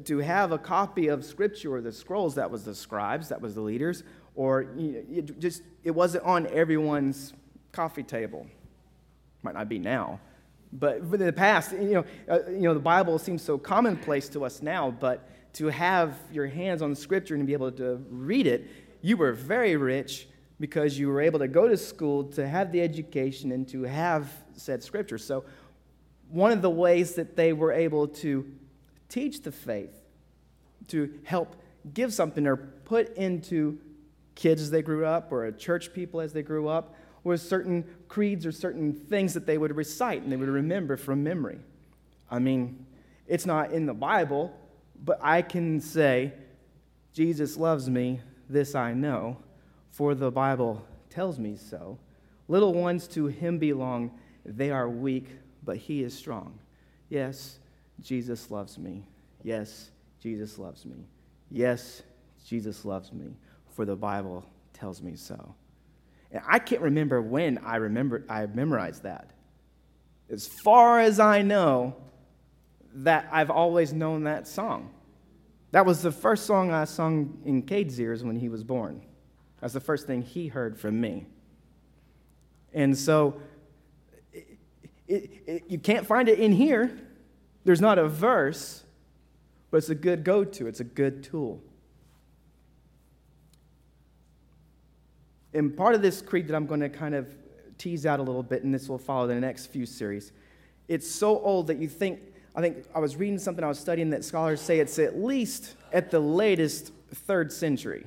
to 0.05 0.19
have 0.19 0.53
a 0.53 0.59
copy 0.59 1.09
of 1.09 1.25
scripture 1.25 1.75
or 1.75 1.81
the 1.81 1.93
scrolls 1.93 2.35
that 2.35 2.51
was 2.51 2.65
the 2.65 2.75
scribes 2.75 3.29
that 3.29 3.41
was 3.41 3.55
the 3.55 3.61
leaders 3.61 4.03
or 4.35 4.67
it 4.77 5.39
just 5.39 5.63
it 5.83 5.91
wasn't 5.91 6.23
on 6.25 6.47
everyone's 6.49 7.33
coffee 7.73 8.03
table 8.03 8.47
might 9.43 9.55
not 9.55 9.69
be 9.69 9.79
now 9.79 10.21
but 10.75 10.99
in 10.99 11.11
the 11.11 11.33
past 11.33 11.73
you 11.73 11.95
know 11.95 12.05
uh, 12.29 12.41
you 12.51 12.61
know 12.61 12.75
the 12.75 12.81
bible 12.81 13.19
seems 13.19 13.43
so 13.43 13.57
commonplace 13.57 14.29
to 14.29 14.45
us 14.45 14.61
now 14.61 14.91
but 14.91 15.29
to 15.55 15.69
have 15.69 16.19
your 16.31 16.47
hands 16.47 16.83
on 16.83 16.95
scripture 16.95 17.35
and 17.35 17.47
be 17.47 17.55
able 17.55 17.73
to 17.73 18.05
read 18.11 18.47
it 18.47 18.69
you 19.01 19.17
were 19.17 19.33
very 19.33 19.77
rich 19.77 20.29
because 20.61 20.99
you 20.99 21.09
were 21.09 21.21
able 21.21 21.39
to 21.39 21.49
go 21.49 21.69
to 21.69 21.77
school 21.77 22.25
to 22.25 22.47
have 22.47 22.73
the 22.73 22.81
education 22.81 23.53
and 23.53 23.69
to 23.69 23.83
have 23.83 24.31
said 24.57 24.83
scripture 24.83 25.19
so 25.19 25.45
one 26.31 26.53
of 26.53 26.63
the 26.63 26.71
ways 26.71 27.15
that 27.15 27.37
they 27.37 27.53
were 27.53 27.73
able 27.73 28.07
to 28.07 28.45
teach 29.09 29.43
the 29.43 29.53
faith, 29.53 29.99
to 30.89 31.19
help 31.25 31.57
give 31.95 32.13
something 32.13 32.47
or 32.47 32.57
put 32.57 33.17
into 33.17 33.79
kids 34.35 34.63
as 34.63 34.71
they 34.71 34.83
grew 34.83 35.05
up 35.05 35.33
or 35.33 35.51
church 35.53 35.93
people 35.93 36.21
as 36.21 36.33
they 36.33 36.43
grew 36.43 36.69
up 36.69 36.95
was 37.25 37.47
certain 37.47 37.85
creeds 38.09 38.47
or 38.47 38.53
certain 38.53 38.93
things 38.93 39.35
that 39.35 39.47
they 39.47 39.59
would 39.59 39.75
recite 39.75 40.23
and 40.23 40.31
they 40.31 40.37
would 40.37 40.49
remember 40.49 40.97
from 40.97 41.23
memory. 41.23 41.59
I 42.31 42.39
mean, 42.39 42.87
it's 43.27 43.47
not 43.47 43.73
in 43.73 43.87
the 43.87 43.95
Bible, 43.95 44.55
but 45.05 45.19
I 45.23 45.43
can 45.43 45.81
say, 45.81 46.33
Jesus 47.13 47.57
loves 47.57 47.91
me, 47.91 48.21
this 48.49 48.75
I 48.75 48.93
know, 48.93 49.39
for 49.99 50.15
the 50.15 50.31
Bible 50.31 50.87
tells 51.11 51.41
me 51.41 51.57
so. 51.57 51.99
Little 52.47 52.73
ones 52.73 53.09
to 53.09 53.27
him 53.27 53.59
belong, 53.59 54.13
they 54.45 54.71
are 54.71 54.89
weak, 54.89 55.27
but 55.65 55.77
he 55.77 56.05
is 56.05 56.17
strong. 56.17 56.57
Yes, 57.09 57.59
Jesus 58.01 58.49
loves 58.49 58.79
me. 58.79 59.03
Yes, 59.43 59.91
Jesus 60.23 60.57
loves 60.57 60.87
me. 60.87 61.09
Yes, 61.51 62.05
Jesus 62.47 62.85
loves 62.85 63.13
me, 63.13 63.35
for 63.73 63.85
the 63.85 63.97
Bible 63.97 64.47
tells 64.73 65.03
me 65.03 65.17
so. 65.17 65.53
And 66.31 66.45
I 66.47 66.61
can't 66.61 66.83
remember 66.83 67.21
when 67.21 67.59
I 67.59 67.75
remember 67.77 68.25
I 68.29 68.47
memorized 68.47 69.03
that. 69.03 69.31
As 70.31 70.47
far 70.63 71.01
as 71.01 71.19
I 71.19 71.43
know, 71.43 71.97
that 72.95 73.29
I've 73.33 73.51
always 73.51 73.93
known 73.93 74.23
that 74.25 74.47
song. 74.47 74.91
That 75.73 75.85
was 75.85 76.03
the 76.03 76.13
first 76.13 76.47
song 76.47 76.71
I 76.71 76.85
sung 76.85 77.43
in 77.45 77.63
Cade's 77.63 77.99
ears 77.99 78.23
when 78.23 78.37
he 78.37 78.49
was 78.49 78.63
born. 78.63 79.03
That's 79.61 79.75
the 79.75 79.81
first 79.81 80.07
thing 80.07 80.23
he 80.23 80.49
heard 80.49 80.79
from 80.79 81.01
me. 81.01 81.27
And 82.73 82.97
so 82.97 83.41
it, 84.33 84.59
it, 85.09 85.31
it, 85.47 85.65
you 85.69 85.79
can't 85.79 86.07
find 86.07 86.29
it 86.29 86.39
in 86.39 86.53
here. 86.53 86.97
There's 87.65 87.81
not 87.81 87.99
a 87.99 88.09
verse, 88.09 88.85
but 89.71 89.79
it's 89.79 89.91
a 89.91 89.95
good 89.95 90.25
go 90.25 90.45
to, 90.45 90.67
it's 90.67 90.81
a 90.81 90.85
good 90.85 91.23
tool. 91.23 91.61
And 95.55 95.77
part 95.77 95.95
of 95.95 96.03
this 96.03 96.21
creed 96.21 96.47
that 96.49 96.55
I'm 96.55 96.67
going 96.67 96.81
to 96.81 96.89
kind 96.89 97.15
of 97.15 97.27
tease 97.79 98.07
out 98.07 98.21
a 98.21 98.23
little 98.23 98.43
bit, 98.43 98.65
and 98.65 98.73
this 98.73 98.89
will 98.89 98.99
follow 98.99 99.27
the 99.27 99.35
next 99.35 99.67
few 99.67 99.87
series, 99.87 100.33
it's 100.89 101.11
so 101.11 101.41
old 101.41 101.67
that 101.69 101.79
you 101.79 101.89
think, 101.89 102.21
I 102.55 102.61
think 102.61 102.85
I 102.95 102.99
was 102.99 103.17
reading 103.17 103.39
something 103.39 103.65
I 103.65 103.69
was 103.69 103.79
studying 103.79 104.11
that 104.11 104.25
scholars 104.25 104.61
say 104.61 104.79
it's 104.79 104.99
at 104.99 105.19
least 105.19 105.75
at 105.93 106.11
the 106.11 106.21
latest 106.21 106.93
third 107.13 107.53
century. 107.53 108.07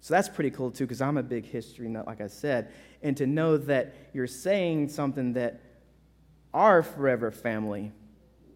So 0.00 0.14
that's 0.14 0.28
pretty 0.28 0.50
cool 0.50 0.70
too, 0.70 0.84
because 0.84 1.00
I'm 1.00 1.16
a 1.16 1.22
big 1.22 1.44
history 1.44 1.88
nut, 1.88 2.06
like 2.06 2.20
I 2.20 2.28
said. 2.28 2.72
And 3.02 3.16
to 3.16 3.26
know 3.26 3.56
that 3.56 3.94
you're 4.12 4.26
saying 4.26 4.88
something 4.88 5.32
that 5.34 5.60
our 6.54 6.82
forever 6.82 7.30
family 7.30 7.92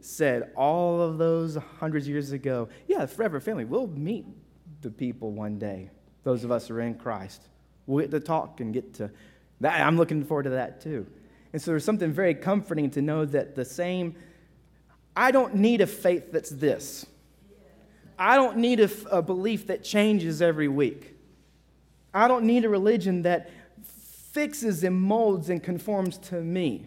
said 0.01 0.51
all 0.57 1.01
of 1.01 1.19
those 1.19 1.57
hundreds 1.79 2.07
of 2.07 2.11
years 2.11 2.33
ago. 2.33 2.69
Yeah, 2.89 3.07
forever 3.07 3.41
family, 3.41 3.65
we'll 3.65 3.87
meet 3.87 4.27
the 4.81 4.91
people 4.91 5.31
one 5.31 5.59
day, 5.59 5.91
those 6.25 6.43
of 6.45 6.51
us 6.51 6.69
who 6.69 6.75
are 6.75 6.81
in 6.81 6.95
Christ. 6.95 7.49
We'll 7.87 8.05
get 8.05 8.11
to 8.13 8.21
talk 8.21 8.61
and 8.61 8.73
get 8.73 8.95
to 8.95 9.11
that. 9.61 9.81
I'm 9.81 9.97
looking 9.97 10.25
forward 10.25 10.45
to 10.45 10.51
that 10.51 10.81
too. 10.81 11.07
And 11.53 11.61
so 11.61 11.73
there's 11.73 11.85
something 11.85 12.13
very 12.13 12.35
comforting 12.35 12.91
to 12.93 13.03
know 13.03 13.25
that 13.27 13.55
the 13.55 13.65
same, 13.65 14.17
I 15.15 15.31
don't 15.31 15.57
need 15.57 15.81
a 15.81 15.87
faith 15.87 16.33
that's 16.33 16.51
this. 16.51 17.07
I 18.19 18.37
don't 18.37 18.59
need 18.59 18.81
a, 18.81 18.91
a 19.11 19.23
belief 19.23 19.67
that 19.67 19.85
changes 19.85 20.41
every 20.41 20.69
week. 20.69 21.12
I 22.15 22.29
don't 22.29 22.45
need 22.45 22.65
a 22.65 22.69
religion 22.69 23.23
that 23.23 23.51
fixes 24.33 24.83
and 24.85 25.01
molds 25.01 25.51
and 25.51 25.63
conforms 25.63 26.19
to 26.19 26.41
me. 26.41 26.87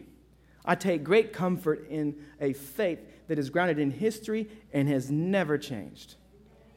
I 0.64 0.76
take 0.76 1.04
great 1.04 1.32
comfort 1.32 1.88
in 1.90 2.16
a 2.42 2.54
faith 2.54 3.00
that 3.28 3.38
is 3.38 3.50
grounded 3.50 3.80
in 3.80 3.92
history 3.92 4.50
and 4.74 4.88
has 4.88 5.12
never 5.12 5.58
changed, 5.58 6.16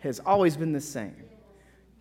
has 0.00 0.21
always 0.21 0.57
been 0.57 0.73
the 0.73 0.81
same. 0.81 1.17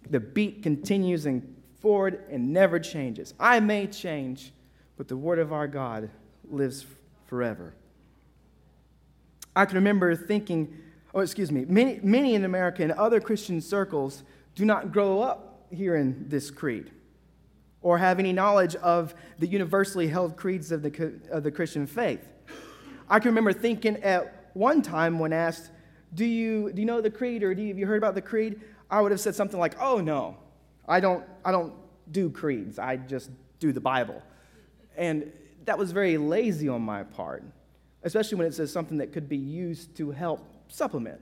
The 0.10 0.20
beat 0.20 0.64
continues 0.64 1.26
and 1.26 1.56
forward 1.80 2.24
and 2.30 2.52
never 2.52 2.80
changes. 2.80 3.34
I 3.40 3.60
may 3.60 3.88
change, 3.88 4.52
but 4.98 5.08
the 5.08 5.18
word 5.18 5.40
of 5.40 5.54
our 5.54 5.68
God 5.68 6.10
lives 6.50 6.86
forever. 7.28 7.74
I 9.56 9.66
can 9.66 9.76
remember 9.76 10.16
thinking, 10.16 10.78
oh, 11.14 11.20
excuse 11.20 11.52
me, 11.52 11.66
many, 11.66 12.00
many 12.04 12.36
in 12.36 12.46
America 12.46 12.84
and 12.84 12.92
other 12.94 13.20
Christian 13.20 13.60
circles 13.62 14.24
do 14.56 14.66
not 14.66 14.92
grow 14.92 15.22
up 15.22 15.47
hearing 15.70 16.26
this 16.28 16.52
creed 16.52 16.92
or 17.82 17.98
have 17.98 18.20
any 18.20 18.34
knowledge 18.34 18.76
of 18.78 19.14
the 19.40 19.48
universally 19.48 20.08
held 20.08 20.36
creeds 20.36 20.72
of 20.72 20.82
the, 20.82 21.20
of 21.32 21.44
the 21.44 21.52
Christian 21.52 21.88
faith. 21.88 22.28
I 23.10 23.20
can 23.20 23.30
remember 23.30 23.54
thinking 23.54 23.98
at 23.98 24.50
one 24.54 24.82
time 24.82 25.20
when 25.20 25.32
asked, 25.32 25.70
do 26.14 26.26
you, 26.26 26.72
do 26.74 26.82
you 26.82 26.86
know 26.86 27.02
the 27.02 27.12
creed 27.12 27.44
or 27.44 27.54
do 27.54 27.62
you, 27.62 27.68
have 27.70 27.78
you 27.78 27.86
heard 27.86 27.98
about 27.98 28.16
the 28.16 28.22
creed? 28.22 28.62
I 28.90 29.02
would 29.02 29.12
have 29.12 29.22
said 29.22 29.36
something 29.36 29.60
like, 29.60 29.80
oh 29.80 30.00
no, 30.00 30.38
I 30.88 31.00
don't, 31.00 31.24
I 31.46 31.52
don't 31.52 31.74
do 32.12 32.30
creeds. 32.30 32.80
I 32.80 32.98
just 32.98 33.30
do 33.60 33.72
the 33.72 33.82
Bible. 33.82 34.22
And 34.96 35.32
that 35.66 35.78
was 35.78 35.92
very 35.92 36.18
lazy 36.18 36.70
on 36.70 36.82
my 36.82 37.04
part, 37.04 37.44
especially 38.04 38.38
when 38.38 38.48
it 38.48 38.54
says 38.54 38.72
something 38.72 38.98
that 38.98 39.12
could 39.12 39.30
be 39.30 39.38
used 39.38 39.96
to 39.98 40.12
help 40.12 40.46
supplement. 40.70 41.22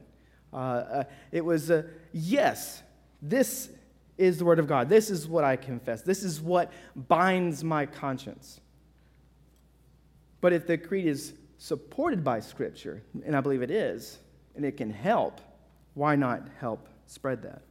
Uh, 0.54 0.56
uh, 0.56 1.04
it 1.32 1.44
was, 1.44 1.70
uh, 1.70 1.84
yes, 2.14 2.84
this 3.22 3.70
is 4.18 4.38
the 4.38 4.46
Word 4.46 4.60
of 4.60 4.68
God. 4.68 4.90
This 4.90 5.10
is 5.10 5.28
what 5.28 5.44
I 5.44 5.56
confess. 5.56 6.02
This 6.02 6.24
is 6.24 6.42
what 6.42 6.72
binds 6.96 7.64
my 7.64 7.86
conscience. 7.86 8.62
But 10.42 10.54
if 10.54 10.68
the 10.68 10.78
creed 10.78 11.08
is 11.08 11.34
supported 11.58 12.24
by 12.24 12.40
Scripture, 12.40 13.02
and 13.26 13.36
I 13.36 13.42
believe 13.42 13.62
it 13.62 13.72
is, 13.72 14.20
and 14.56 14.64
it 14.64 14.78
can 14.78 14.90
help, 14.90 15.42
why 15.94 16.16
not 16.16 16.48
help 16.60 16.88
spread 17.08 17.42
that? 17.44 17.62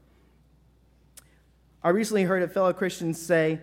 I 1.83 1.91
recently 1.91 2.25
heard 2.25 2.43
a 2.43 2.49
fellow 2.49 2.73
Christian 2.73 3.15
say 3.15 3.61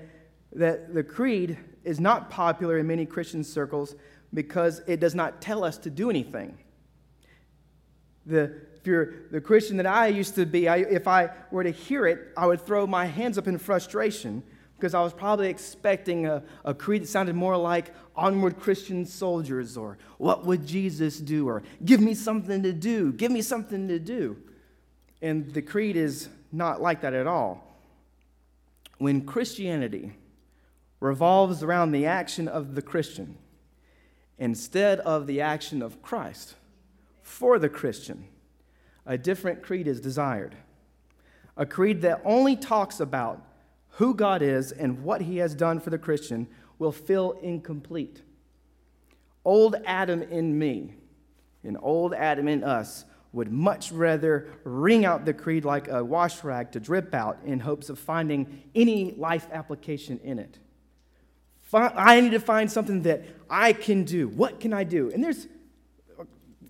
that 0.53 0.93
the 0.93 1.03
creed 1.03 1.57
is 1.83 1.99
not 1.99 2.29
popular 2.29 2.77
in 2.77 2.87
many 2.87 3.05
Christian 3.05 3.43
circles 3.43 3.95
because 4.33 4.81
it 4.87 4.99
does 4.99 5.15
not 5.15 5.41
tell 5.41 5.63
us 5.63 5.77
to 5.79 5.89
do 5.89 6.09
anything. 6.09 6.57
The 8.25 8.53
if 8.81 8.87
you're 8.87 9.13
the 9.29 9.39
Christian 9.39 9.77
that 9.77 9.85
I 9.85 10.07
used 10.07 10.33
to 10.35 10.45
be, 10.45 10.67
I, 10.67 10.77
if 10.77 11.07
I 11.07 11.29
were 11.51 11.63
to 11.63 11.69
hear 11.69 12.07
it, 12.07 12.29
I 12.35 12.47
would 12.47 12.61
throw 12.61 12.87
my 12.87 13.05
hands 13.05 13.37
up 13.37 13.47
in 13.47 13.59
frustration 13.59 14.41
because 14.75 14.95
I 14.95 15.01
was 15.01 15.13
probably 15.13 15.49
expecting 15.49 16.25
a, 16.25 16.41
a 16.65 16.73
creed 16.73 17.03
that 17.03 17.07
sounded 17.07 17.35
more 17.35 17.55
like 17.55 17.93
onward 18.15 18.59
Christian 18.59 19.05
soldiers 19.05 19.77
or 19.77 19.99
what 20.17 20.47
would 20.47 20.65
Jesus 20.65 21.19
do 21.19 21.47
or 21.47 21.61
give 21.85 22.01
me 22.01 22.15
something 22.15 22.63
to 22.63 22.73
do, 22.73 23.13
give 23.13 23.31
me 23.31 23.43
something 23.43 23.87
to 23.87 23.99
do. 23.99 24.35
And 25.21 25.53
the 25.53 25.61
creed 25.61 25.95
is 25.95 26.29
not 26.51 26.81
like 26.81 27.01
that 27.01 27.13
at 27.13 27.27
all. 27.27 27.77
When 28.97 29.21
Christianity 29.21 30.13
revolves 30.99 31.61
around 31.61 31.91
the 31.91 32.07
action 32.07 32.47
of 32.47 32.73
the 32.73 32.81
Christian 32.81 33.37
instead 34.39 34.99
of 35.01 35.27
the 35.27 35.39
action 35.39 35.83
of 35.83 36.01
Christ 36.01 36.55
for 37.21 37.59
the 37.59 37.69
Christian, 37.69 38.27
a 39.05 39.17
different 39.17 39.61
creed 39.61 39.87
is 39.87 39.99
desired. 39.99 40.55
A 41.57 41.65
creed 41.65 42.01
that 42.01 42.21
only 42.23 42.55
talks 42.55 42.99
about 42.99 43.45
who 43.95 44.13
God 44.13 44.41
is 44.41 44.71
and 44.71 45.03
what 45.03 45.21
he 45.21 45.37
has 45.37 45.53
done 45.53 45.79
for 45.79 45.89
the 45.89 45.97
Christian 45.97 46.47
will 46.79 46.91
feel 46.91 47.37
incomplete. 47.41 48.21
Old 49.43 49.75
Adam 49.85 50.21
in 50.21 50.57
me 50.57 50.95
and 51.63 51.77
old 51.81 52.13
Adam 52.13 52.47
in 52.47 52.63
us 52.63 53.05
would 53.33 53.51
much 53.51 53.91
rather 53.91 54.47
wring 54.63 55.05
out 55.05 55.25
the 55.25 55.33
creed 55.33 55.63
like 55.63 55.87
a 55.87 56.03
wash 56.03 56.43
rag 56.43 56.71
to 56.71 56.79
drip 56.79 57.13
out 57.13 57.37
in 57.45 57.59
hopes 57.59 57.89
of 57.89 57.97
finding 57.97 58.63
any 58.75 59.13
life 59.13 59.47
application 59.51 60.19
in 60.23 60.37
it. 60.37 60.59
I 61.73 62.19
need 62.19 62.31
to 62.31 62.39
find 62.39 62.69
something 62.69 63.03
that 63.03 63.23
I 63.49 63.71
can 63.71 64.03
do. 64.03 64.27
What 64.27 64.59
can 64.59 64.73
I 64.73 64.83
do? 64.83 65.09
And 65.11 65.23
there's 65.23 65.47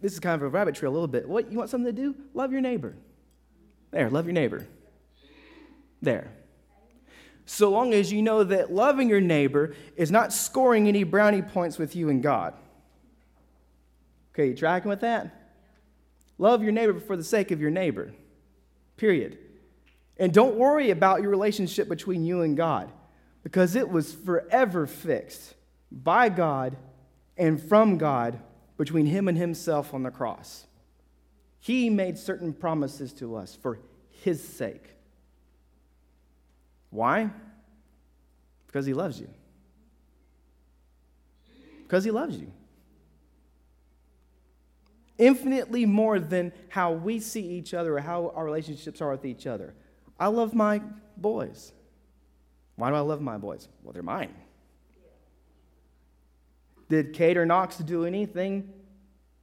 this 0.01 0.13
is 0.13 0.19
kind 0.19 0.35
of 0.35 0.41
a 0.41 0.49
rabbit 0.49 0.75
trail 0.75 0.91
a 0.91 0.93
little 0.93 1.07
bit. 1.07 1.27
What 1.27 1.51
you 1.51 1.57
want 1.57 1.69
something 1.69 1.93
to 1.93 2.01
do? 2.01 2.15
Love 2.33 2.51
your 2.51 2.61
neighbor. 2.61 2.95
There, 3.91 4.09
love 4.09 4.25
your 4.25 4.33
neighbor. 4.33 4.67
There. 6.01 6.31
So 7.45 7.69
long 7.69 7.93
as 7.93 8.11
you 8.11 8.21
know 8.21 8.43
that 8.43 8.71
loving 8.71 9.09
your 9.09 9.21
neighbor 9.21 9.75
is 9.95 10.09
not 10.09 10.33
scoring 10.33 10.87
any 10.87 11.03
brownie 11.03 11.41
points 11.41 11.77
with 11.77 11.95
you 11.95 12.09
and 12.09 12.23
God. 12.23 12.53
Okay, 14.33 14.47
you 14.47 14.55
tracking 14.55 14.89
with 14.89 15.01
that? 15.01 15.35
Love 16.37 16.63
your 16.63 16.71
neighbor 16.71 16.99
for 16.99 17.17
the 17.17 17.23
sake 17.23 17.51
of 17.51 17.61
your 17.61 17.69
neighbor. 17.69 18.13
Period. 18.97 19.37
And 20.17 20.33
don't 20.33 20.55
worry 20.55 20.89
about 20.91 21.21
your 21.21 21.29
relationship 21.29 21.89
between 21.89 22.23
you 22.23 22.41
and 22.41 22.55
God 22.55 22.91
because 23.43 23.75
it 23.75 23.89
was 23.89 24.13
forever 24.13 24.87
fixed 24.87 25.55
by 25.91 26.29
God 26.29 26.77
and 27.37 27.61
from 27.61 27.97
God 27.97 28.39
between 28.81 29.05
him 29.05 29.27
and 29.27 29.37
himself 29.37 29.93
on 29.93 30.01
the 30.01 30.09
cross. 30.09 30.65
He 31.59 31.87
made 31.87 32.17
certain 32.17 32.51
promises 32.51 33.13
to 33.13 33.35
us 33.35 33.55
for 33.55 33.77
his 34.23 34.43
sake. 34.43 34.95
Why? 36.89 37.29
Because 38.65 38.87
he 38.87 38.95
loves 38.95 39.19
you. 39.19 39.29
Because 41.83 42.03
he 42.03 42.09
loves 42.09 42.37
you. 42.37 42.51
Infinitely 45.19 45.85
more 45.85 46.19
than 46.19 46.51
how 46.69 46.91
we 46.91 47.19
see 47.19 47.45
each 47.49 47.75
other 47.75 47.97
or 47.97 48.01
how 48.01 48.33
our 48.35 48.43
relationships 48.43 48.99
are 48.99 49.11
with 49.11 49.25
each 49.25 49.45
other. 49.45 49.75
I 50.19 50.29
love 50.29 50.55
my 50.55 50.81
boys. 51.17 51.71
Why 52.77 52.89
do 52.89 52.95
I 52.95 53.01
love 53.01 53.21
my 53.21 53.37
boys? 53.37 53.69
Well, 53.83 53.93
they're 53.93 54.01
mine. 54.01 54.33
Did 56.91 57.13
Cade 57.13 57.37
or 57.37 57.45
Knox 57.45 57.77
do 57.77 58.03
anything 58.03 58.69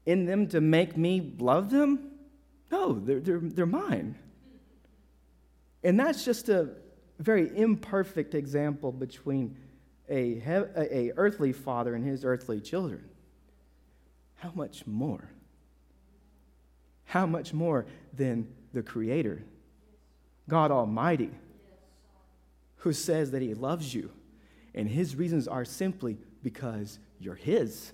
in 0.04 0.26
them 0.26 0.48
to 0.48 0.60
make 0.60 0.98
me 0.98 1.32
love 1.38 1.70
them? 1.70 2.10
No, 2.70 2.92
they're, 2.92 3.20
they're, 3.20 3.40
they're 3.40 3.64
mine. 3.64 4.16
And 5.82 5.98
that's 5.98 6.26
just 6.26 6.50
a 6.50 6.68
very 7.18 7.50
imperfect 7.56 8.34
example 8.34 8.92
between 8.92 9.56
a, 10.10 10.42
a 10.76 11.12
earthly 11.16 11.54
father 11.54 11.94
and 11.94 12.04
his 12.04 12.22
earthly 12.22 12.60
children. 12.60 13.08
How 14.34 14.52
much 14.54 14.86
more? 14.86 15.30
How 17.06 17.24
much 17.24 17.54
more 17.54 17.86
than 18.12 18.46
the 18.74 18.82
Creator, 18.82 19.42
God 20.50 20.70
Almighty, 20.70 21.30
who 22.76 22.92
says 22.92 23.30
that 23.30 23.40
He 23.40 23.54
loves 23.54 23.94
you, 23.94 24.10
and 24.74 24.86
His 24.86 25.16
reasons 25.16 25.48
are 25.48 25.64
simply 25.64 26.18
because 26.42 26.98
you're 27.20 27.34
His. 27.34 27.92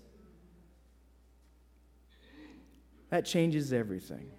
That 3.11 3.25
changes 3.25 3.73
everything. 3.73 4.31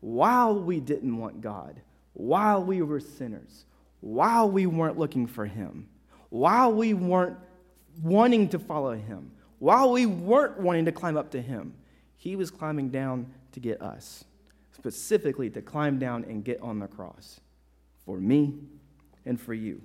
While 0.00 0.58
we 0.60 0.80
didn't 0.80 1.16
want 1.16 1.40
God, 1.40 1.80
while 2.14 2.62
we 2.62 2.82
were 2.82 3.00
sinners, 3.00 3.64
while 4.00 4.50
we 4.50 4.66
weren't 4.66 4.98
looking 4.98 5.26
for 5.26 5.46
Him, 5.46 5.88
while 6.28 6.72
we 6.72 6.94
weren't 6.94 7.36
wanting 8.02 8.48
to 8.48 8.58
follow 8.58 8.94
Him, 8.94 9.30
while 9.58 9.92
we 9.92 10.06
weren't 10.06 10.58
wanting 10.58 10.86
to 10.86 10.92
climb 10.92 11.16
up 11.16 11.30
to 11.30 11.40
Him, 11.40 11.74
He 12.16 12.34
was 12.34 12.50
climbing 12.50 12.90
down 12.90 13.32
to 13.52 13.60
get 13.60 13.80
us, 13.80 14.24
specifically 14.72 15.50
to 15.50 15.62
climb 15.62 15.98
down 15.98 16.24
and 16.24 16.44
get 16.44 16.60
on 16.60 16.80
the 16.80 16.88
cross 16.88 17.40
for 18.04 18.18
me 18.18 18.54
and 19.24 19.40
for 19.40 19.54
you. 19.54 19.80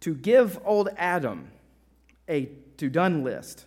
To 0.00 0.14
give 0.14 0.58
old 0.64 0.90
Adam 0.96 1.50
a 2.28 2.50
to 2.76 2.88
done 2.88 3.24
list 3.24 3.66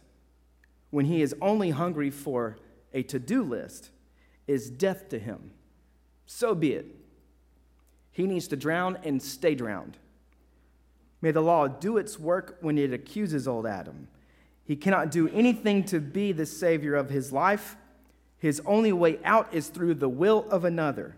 when 0.90 1.06
he 1.06 1.22
is 1.22 1.36
only 1.42 1.72
hungry 1.72 2.10
for 2.10 2.58
a 2.94 3.04
to 3.04 3.20
do 3.20 3.44
list 3.44 3.90
is 4.48 4.70
death 4.70 5.10
to 5.10 5.20
him. 5.20 5.52
So 6.26 6.56
be 6.56 6.74
it. 6.74 6.86
He 8.12 8.28
needs 8.28 8.48
to 8.50 8.56
drown 8.56 8.98
and 9.04 9.22
stay 9.22 9.56
drowned. 9.56 9.98
May 11.22 11.32
the 11.32 11.42
law 11.42 11.68
do 11.68 11.98
its 11.98 12.20
work 12.20 12.58
when 12.62 12.78
it 12.78 12.94
accuses 12.94 13.48
old 13.48 13.66
Adam. 13.66 14.08
He 14.64 14.76
cannot 14.76 15.12
do 15.12 15.30
anything 15.30 15.84
to 15.86 16.00
be 16.00 16.32
the 16.32 16.46
savior 16.46 16.96
of 16.96 17.10
his 17.10 17.32
life. 17.32 17.76
His 18.38 18.62
only 18.66 18.92
way 18.92 19.20
out 19.24 19.54
is 19.54 19.68
through 19.68 19.96
the 19.96 20.10
will 20.10 20.46
of 20.50 20.66
another, 20.66 21.16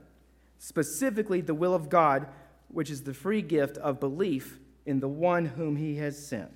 specifically 0.57 1.41
the 1.41 1.53
will 1.53 1.73
of 1.73 1.89
God, 1.89 2.27
which 2.67 2.89
is 2.89 3.03
the 3.03 3.13
free 3.13 3.41
gift 3.41 3.77
of 3.77 3.99
belief 3.99 4.59
in 4.85 4.99
the 4.99 5.07
one 5.07 5.45
whom 5.45 5.75
he 5.75 5.95
has 5.95 6.17
sent. 6.17 6.51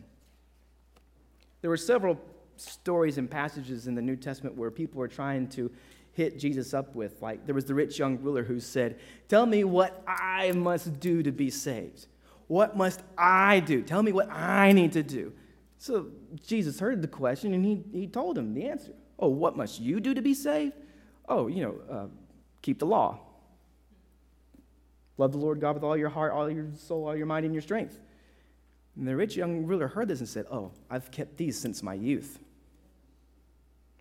There 1.61 1.69
were 1.69 1.77
several 1.77 2.19
stories 2.57 3.17
and 3.17 3.29
passages 3.29 3.87
in 3.87 3.95
the 3.95 4.01
New 4.01 4.15
Testament 4.15 4.55
where 4.55 4.71
people 4.71 4.99
were 4.99 5.07
trying 5.07 5.47
to 5.49 5.71
hit 6.13 6.39
Jesus 6.39 6.73
up 6.73 6.95
with. 6.95 7.21
Like 7.21 7.45
there 7.45 7.55
was 7.55 7.65
the 7.65 7.75
rich 7.75 7.99
young 7.99 8.19
ruler 8.21 8.43
who 8.43 8.59
said, 8.59 8.99
Tell 9.27 9.45
me 9.45 9.63
what 9.63 10.03
I 10.07 10.51
must 10.51 10.99
do 10.99 11.23
to 11.23 11.31
be 11.31 11.49
saved. 11.49 12.07
What 12.47 12.77
must 12.77 13.01
I 13.17 13.59
do? 13.59 13.81
Tell 13.83 14.01
me 14.01 14.11
what 14.11 14.29
I 14.31 14.71
need 14.71 14.93
to 14.93 15.03
do. 15.03 15.33
So 15.77 16.07
Jesus 16.45 16.79
heard 16.79 17.01
the 17.01 17.07
question 17.07 17.53
and 17.53 17.63
he, 17.63 17.83
he 17.91 18.07
told 18.07 18.37
him 18.37 18.53
the 18.53 18.67
answer. 18.67 18.93
Oh, 19.19 19.29
what 19.29 19.55
must 19.55 19.79
you 19.79 19.99
do 19.99 20.13
to 20.13 20.21
be 20.21 20.33
saved? 20.33 20.73
Oh, 21.27 21.47
you 21.47 21.61
know, 21.61 21.75
uh, 21.91 22.05
keep 22.61 22.79
the 22.79 22.85
law. 22.85 23.19
Love 25.17 25.31
the 25.31 25.37
Lord 25.37 25.59
God 25.59 25.75
with 25.75 25.83
all 25.83 25.97
your 25.97 26.09
heart, 26.09 26.31
all 26.31 26.49
your 26.49 26.67
soul, 26.77 27.07
all 27.07 27.15
your 27.15 27.25
mind, 27.25 27.45
and 27.45 27.53
your 27.53 27.61
strength. 27.61 27.99
And 28.97 29.07
the 29.07 29.15
rich 29.15 29.35
young 29.35 29.65
ruler 29.65 29.87
heard 29.87 30.07
this 30.07 30.19
and 30.19 30.27
said, 30.27 30.45
Oh, 30.51 30.71
I've 30.89 31.11
kept 31.11 31.37
these 31.37 31.57
since 31.57 31.83
my 31.83 31.93
youth. 31.93 32.39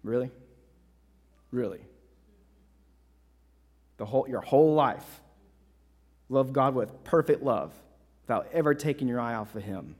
Really? 0.02 0.30
Really? 1.50 1.80
The 3.98 4.06
whole, 4.06 4.26
your 4.28 4.40
whole 4.40 4.74
life. 4.74 5.20
Love 6.28 6.52
God 6.52 6.74
with 6.74 7.04
perfect 7.04 7.42
love 7.42 7.72
without 8.22 8.48
ever 8.52 8.74
taking 8.74 9.06
your 9.06 9.20
eye 9.20 9.34
off 9.34 9.54
of 9.54 9.62
Him. 9.62 9.96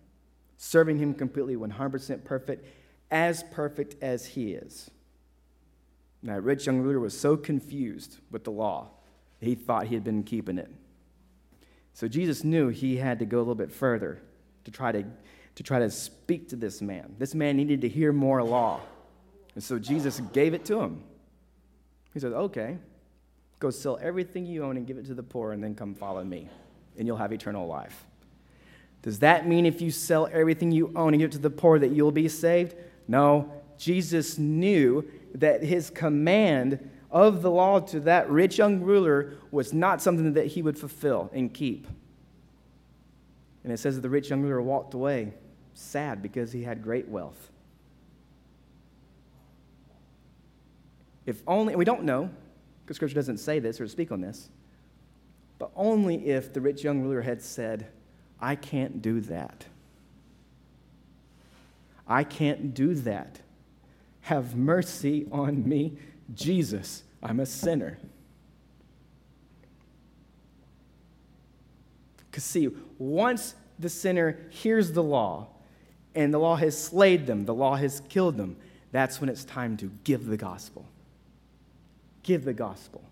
Serving 0.57 0.99
Him 0.99 1.15
completely, 1.15 1.57
100% 1.57 2.25
perfect, 2.25 2.67
as 3.11 3.45
perfect 3.53 4.03
as 4.03 4.27
He 4.27 4.53
is. 4.53 4.91
And 6.23 6.31
that 6.31 6.43
rich 6.43 6.67
young 6.67 6.81
ruler 6.81 6.99
was 6.99 7.19
so 7.19 7.37
confused 7.37 8.19
with 8.31 8.45
the 8.45 8.51
law, 8.51 8.91
he 9.41 9.55
thought 9.55 9.87
he 9.87 9.95
had 9.95 10.03
been 10.03 10.23
keeping 10.23 10.59
it. 10.59 10.71
So 11.93 12.09
Jesus 12.09 12.43
knew 12.43 12.69
he 12.69 12.97
had 12.97 13.19
to 13.19 13.27
go 13.27 13.37
a 13.37 13.41
little 13.41 13.55
bit 13.55 13.71
further 13.71 14.21
to 14.67 14.73
try 14.73 14.91
to, 14.91 15.05
to 15.55 15.63
try 15.63 15.79
to 15.79 15.89
speak 15.89 16.49
to 16.49 16.57
this 16.57 16.83
man. 16.83 17.15
This 17.19 17.35
man 17.35 17.57
needed 17.57 17.81
to 17.83 17.89
hear 17.89 18.13
more 18.13 18.43
law. 18.43 18.81
And 19.55 19.63
so 19.63 19.79
Jesus 19.79 20.21
gave 20.33 20.55
it 20.55 20.65
to 20.67 20.81
him. 20.81 21.03
He 22.13 22.19
said, 22.19 22.33
Okay, 22.33 22.77
go 23.61 23.71
sell 23.71 23.97
everything 24.03 24.45
you 24.45 24.65
own 24.65 24.77
and 24.77 24.85
give 24.85 24.99
it 24.99 25.07
to 25.07 25.15
the 25.15 25.23
poor, 25.23 25.53
and 25.53 25.63
then 25.63 25.77
come 25.77 25.95
follow 25.95 26.25
me, 26.25 26.49
and 26.99 27.07
you'll 27.07 27.17
have 27.17 27.33
eternal 27.33 27.69
life. 27.69 28.05
Does 29.03 29.21
that 29.21 29.47
mean 29.47 29.67
if 29.67 29.81
you 29.81 29.93
sell 29.93 30.29
everything 30.33 30.73
you 30.73 30.93
own 30.97 31.15
and 31.15 31.21
give 31.21 31.31
it 31.31 31.35
to 31.35 31.39
the 31.39 31.49
poor 31.49 31.79
that 31.79 31.93
you'll 31.93 32.11
be 32.11 32.29
saved? 32.29 32.75
No. 33.07 33.53
Jesus 33.79 34.37
knew 34.37 35.09
that 35.37 35.63
his 35.63 35.91
command 35.91 36.91
of 37.11 37.41
the 37.43 37.51
law 37.51 37.79
to 37.79 38.01
that 38.01 38.29
rich 38.29 38.59
young 38.59 38.81
ruler 38.81 39.35
was 39.53 39.73
not 39.73 40.03
something 40.03 40.33
that 40.33 40.47
he 40.47 40.61
would 40.61 40.77
fulfill 40.77 41.31
and 41.33 41.55
keep. 41.55 41.87
And 43.67 43.73
it 43.73 43.79
says 43.79 43.97
that 43.97 44.03
the 44.03 44.09
rich 44.09 44.31
young 44.31 44.43
ruler 44.43 44.63
walked 44.63 44.95
away 44.95 45.33
sad 45.75 46.23
because 46.23 46.53
he 46.53 46.63
had 46.63 46.85
great 46.85 47.09
wealth. 47.09 47.51
If 51.27 51.43
only, 51.49 51.75
we 51.75 51.85
don't 51.85 52.05
know, 52.05 52.31
because 52.85 52.95
Scripture 52.95 53.17
doesn't 53.17 53.39
say 53.39 53.59
this 53.59 53.81
or 53.81 53.89
speak 53.89 54.13
on 54.13 54.21
this, 54.21 54.51
but 55.59 55.73
only 55.75 56.29
if 56.29 56.53
the 56.53 56.61
rich 56.61 56.85
young 56.85 57.03
ruler 57.03 57.23
had 57.23 57.43
said, 57.43 57.89
I 58.41 58.55
can't 58.55 59.03
do 59.03 59.21
that. 59.23 59.67
I 62.07 62.23
can't 62.23 62.73
do 62.73 62.95
that. 62.95 63.41
Have 64.21 64.55
mercy 64.55 65.27
on 65.33 65.69
me, 65.69 65.99
Jesus. 66.37 67.03
I'm 67.21 67.41
a 67.41 67.47
sinner. 67.47 67.99
Because, 72.37 72.45
see, 72.45 72.69
once 72.99 73.55
the 73.79 73.89
sinner 73.89 74.39
hears 74.51 74.93
the 74.93 75.03
law 75.03 75.47
and 76.15 76.35
the 76.35 76.39
law 76.39 76.57
has 76.57 76.79
slayed 76.79 77.27
them, 77.27 77.47
the 77.47 77.55
law 77.55 77.77
has 77.77 78.03
killed 78.11 78.37
them, 78.37 78.59
that's 78.93 79.23
when 79.23 79.31
it's 79.31 79.43
time 79.43 79.79
to 79.79 79.91
give 80.05 80.27
the 80.27 80.37
gospel 80.37 80.87
give 82.23 82.45
the 82.45 82.53
gospel. 82.53 83.03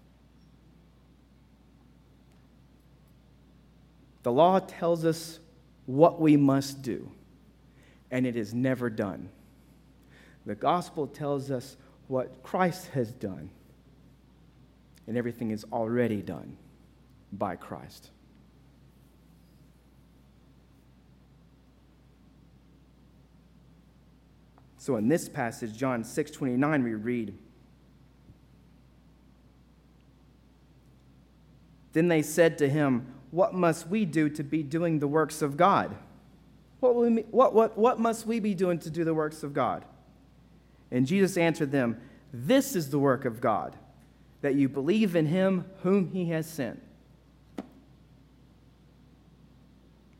The 4.24 4.32
law 4.32 4.58
tells 4.58 5.06
us 5.06 5.38
what 5.86 6.20
we 6.20 6.36
must 6.36 6.82
do, 6.82 7.10
and 8.10 8.26
it 8.26 8.36
is 8.36 8.52
never 8.52 8.90
done. 8.90 9.30
The 10.44 10.54
gospel 10.54 11.06
tells 11.06 11.50
us 11.50 11.78
what 12.08 12.42
Christ 12.42 12.88
has 12.88 13.10
done, 13.12 13.48
and 15.06 15.16
everything 15.16 15.50
is 15.50 15.64
already 15.72 16.20
done 16.20 16.58
by 17.32 17.56
Christ. 17.56 18.10
So 24.84 24.96
in 24.96 25.08
this 25.08 25.30
passage, 25.30 25.78
John 25.78 26.04
6 26.04 26.30
29, 26.30 26.82
we 26.84 26.92
read, 26.92 27.34
Then 31.94 32.08
they 32.08 32.20
said 32.20 32.58
to 32.58 32.68
him, 32.68 33.06
What 33.30 33.54
must 33.54 33.88
we 33.88 34.04
do 34.04 34.28
to 34.28 34.42
be 34.42 34.62
doing 34.62 34.98
the 34.98 35.08
works 35.08 35.40
of 35.40 35.56
God? 35.56 35.96
What, 36.80 36.96
we, 36.96 37.22
what, 37.30 37.54
what, 37.54 37.78
what 37.78 37.98
must 37.98 38.26
we 38.26 38.40
be 38.40 38.52
doing 38.52 38.78
to 38.80 38.90
do 38.90 39.04
the 39.04 39.14
works 39.14 39.42
of 39.42 39.54
God? 39.54 39.86
And 40.90 41.06
Jesus 41.06 41.38
answered 41.38 41.72
them, 41.72 41.98
This 42.30 42.76
is 42.76 42.90
the 42.90 42.98
work 42.98 43.24
of 43.24 43.40
God, 43.40 43.74
that 44.42 44.54
you 44.54 44.68
believe 44.68 45.16
in 45.16 45.24
him 45.24 45.64
whom 45.82 46.10
he 46.10 46.26
has 46.26 46.46
sent. 46.46 46.82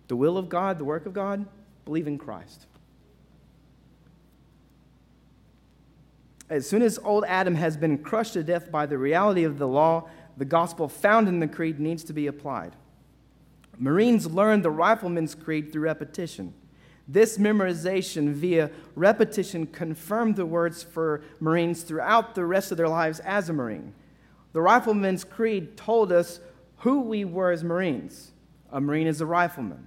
The 0.09 0.16
will 0.16 0.38
of 0.38 0.48
God, 0.48 0.79
the 0.79 0.87
work 0.87 1.05
of 1.05 1.12
God, 1.12 1.44
believe 1.85 2.07
in 2.07 2.16
Christ. 2.16 2.64
As 6.50 6.68
soon 6.68 6.83
as 6.83 6.98
old 6.98 7.24
Adam 7.26 7.54
has 7.54 7.76
been 7.76 7.98
crushed 7.98 8.35
to 8.35 8.42
death 8.42 8.70
by 8.70 8.87
the 8.87 8.98
reality 8.98 9.44
of 9.44 9.59
the 9.59 9.68
law, 9.68 10.09
the 10.37 10.44
gospel 10.44 10.88
found 10.88 11.28
in 11.28 11.40
the 11.40 11.48
creed 11.48 11.80
needs 11.80 12.04
to 12.04 12.12
be 12.12 12.26
applied. 12.26 12.76
Marines 13.78 14.26
learn 14.26 14.62
the 14.62 14.70
rifleman's 14.70 15.35
creed 15.35 15.72
through 15.72 15.83
repetition. 15.83 16.54
This 17.07 17.38
memorization 17.38 18.33
via 18.33 18.70
repetition 18.94 19.66
confirmed 19.66 20.37
the 20.37 20.46
words 20.46 20.83
for 20.83 21.22
Marines 21.40 21.83
throughout 21.83 22.35
the 22.35 22.44
rest 22.44 22.70
of 22.70 22.78
their 22.78 22.88
lives 22.88 23.20
as 23.20 23.48
a 23.48 23.52
Marine. 23.52 23.94
The 24.52 24.61
rifleman's 24.61 25.24
creed 25.24 25.76
told 25.76 26.12
us 26.12 26.40
who 26.78 27.00
we 27.00 27.24
were 27.24 27.50
as 27.50 27.64
Marines. 27.64 28.33
A 28.70 28.80
Marine 28.80 29.07
is 29.07 29.20
a 29.20 29.26
rifleman. 29.26 29.87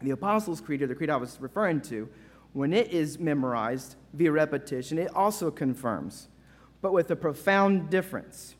The 0.00 0.10
Apostles' 0.10 0.60
Creed, 0.60 0.82
or 0.82 0.86
the 0.86 0.94
creed 0.94 1.10
I 1.10 1.16
was 1.16 1.38
referring 1.40 1.80
to, 1.82 2.08
when 2.52 2.72
it 2.72 2.90
is 2.90 3.18
memorized 3.18 3.96
via 4.12 4.32
repetition, 4.32 4.98
it 4.98 5.14
also 5.14 5.50
confirms, 5.50 6.28
but 6.82 6.92
with 6.92 7.10
a 7.10 7.16
profound 7.16 7.90
difference. 7.90 8.54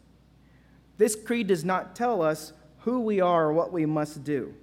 This 0.97 1.17
creed 1.17 1.49
does 1.49 1.65
not 1.65 1.97
tell 1.97 2.23
us 2.23 2.53
who 2.81 3.01
we 3.01 3.21
are 3.21 3.47
or 3.47 3.53
what 3.53 3.73
we 3.73 3.87
must 3.87 4.23
do. 4.23 4.55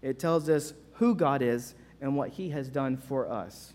It 0.00 0.18
tells 0.18 0.48
us 0.48 0.74
who 0.94 1.14
God 1.14 1.42
is 1.42 1.74
and 2.00 2.16
what 2.16 2.30
He 2.30 2.50
has 2.50 2.68
done 2.68 2.96
for 2.96 3.28
us. 3.30 3.74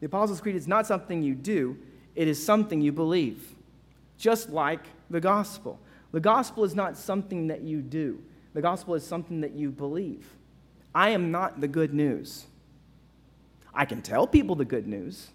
The 0.00 0.06
Apostles' 0.06 0.40
Creed 0.40 0.56
is 0.56 0.68
not 0.68 0.86
something 0.86 1.22
you 1.22 1.34
do, 1.34 1.78
it 2.14 2.28
is 2.28 2.44
something 2.44 2.80
you 2.80 2.92
believe, 2.92 3.54
just 4.18 4.50
like 4.50 4.84
the 5.08 5.20
gospel. 5.20 5.78
The 6.10 6.20
gospel 6.20 6.64
is 6.64 6.74
not 6.74 6.96
something 6.96 7.46
that 7.46 7.62
you 7.62 7.80
do, 7.80 8.22
the 8.52 8.62
gospel 8.62 8.94
is 8.94 9.06
something 9.06 9.40
that 9.40 9.52
you 9.52 9.70
believe. 9.70 10.26
I 10.94 11.10
am 11.10 11.30
not 11.30 11.60
the 11.60 11.68
good 11.68 11.94
news. 11.94 12.46
I 13.74 13.84
can 13.84 14.02
tell 14.02 14.26
people 14.26 14.54
the 14.54 14.64
good 14.64 14.86
news, 14.86 15.28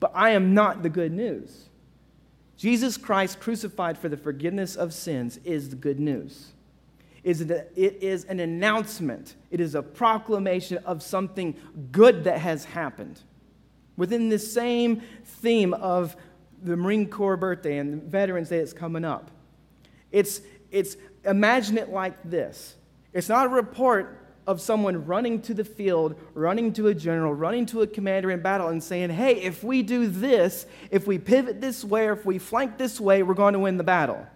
but 0.00 0.12
I 0.14 0.30
am 0.30 0.54
not 0.54 0.82
the 0.82 0.88
good 0.88 1.12
news. 1.12 1.68
Jesus 2.56 2.96
Christ 2.96 3.40
crucified 3.40 3.98
for 3.98 4.08
the 4.08 4.16
forgiveness 4.16 4.76
of 4.76 4.94
sins 4.94 5.38
is 5.44 5.70
the 5.70 5.76
good 5.76 5.98
news. 5.98 6.52
It 7.24 7.40
is 7.76 8.24
an 8.24 8.40
announcement, 8.40 9.36
it 9.50 9.60
is 9.60 9.74
a 9.74 9.82
proclamation 9.82 10.78
of 10.78 11.02
something 11.02 11.56
good 11.90 12.24
that 12.24 12.38
has 12.38 12.64
happened. 12.64 13.20
Within 13.96 14.28
the 14.28 14.38
same 14.38 15.02
theme 15.24 15.74
of 15.74 16.16
the 16.62 16.76
Marine 16.76 17.08
Corps 17.08 17.36
birthday 17.36 17.78
and 17.78 18.02
Veterans 18.04 18.48
Day 18.48 18.58
that's 18.58 18.72
coming 18.72 19.04
up, 19.04 19.30
it's, 20.10 20.40
it's 20.70 20.96
imagine 21.24 21.78
it 21.78 21.90
like 21.90 22.14
this 22.24 22.76
it's 23.12 23.28
not 23.28 23.46
a 23.46 23.48
report 23.50 24.21
of 24.46 24.60
someone 24.60 25.06
running 25.06 25.40
to 25.42 25.54
the 25.54 25.64
field, 25.64 26.16
running 26.34 26.72
to 26.72 26.88
a 26.88 26.94
general, 26.94 27.32
running 27.32 27.64
to 27.66 27.82
a 27.82 27.86
commander 27.86 28.30
in 28.30 28.40
battle, 28.42 28.68
and 28.68 28.82
saying, 28.82 29.10
Hey, 29.10 29.36
if 29.36 29.62
we 29.62 29.82
do 29.82 30.06
this, 30.06 30.66
if 30.90 31.06
we 31.06 31.18
pivot 31.18 31.60
this 31.60 31.84
way, 31.84 32.06
or 32.08 32.12
if 32.12 32.26
we 32.26 32.38
flank 32.38 32.78
this 32.78 33.00
way, 33.00 33.22
we're 33.22 33.34
going 33.34 33.52
to 33.52 33.60
win 33.60 33.76
the 33.76 33.84
battle. 33.84 34.26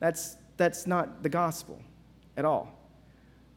That's, 0.00 0.36
that's 0.56 0.86
not 0.86 1.22
the 1.22 1.28
gospel 1.28 1.80
at 2.36 2.44
all. 2.44 2.72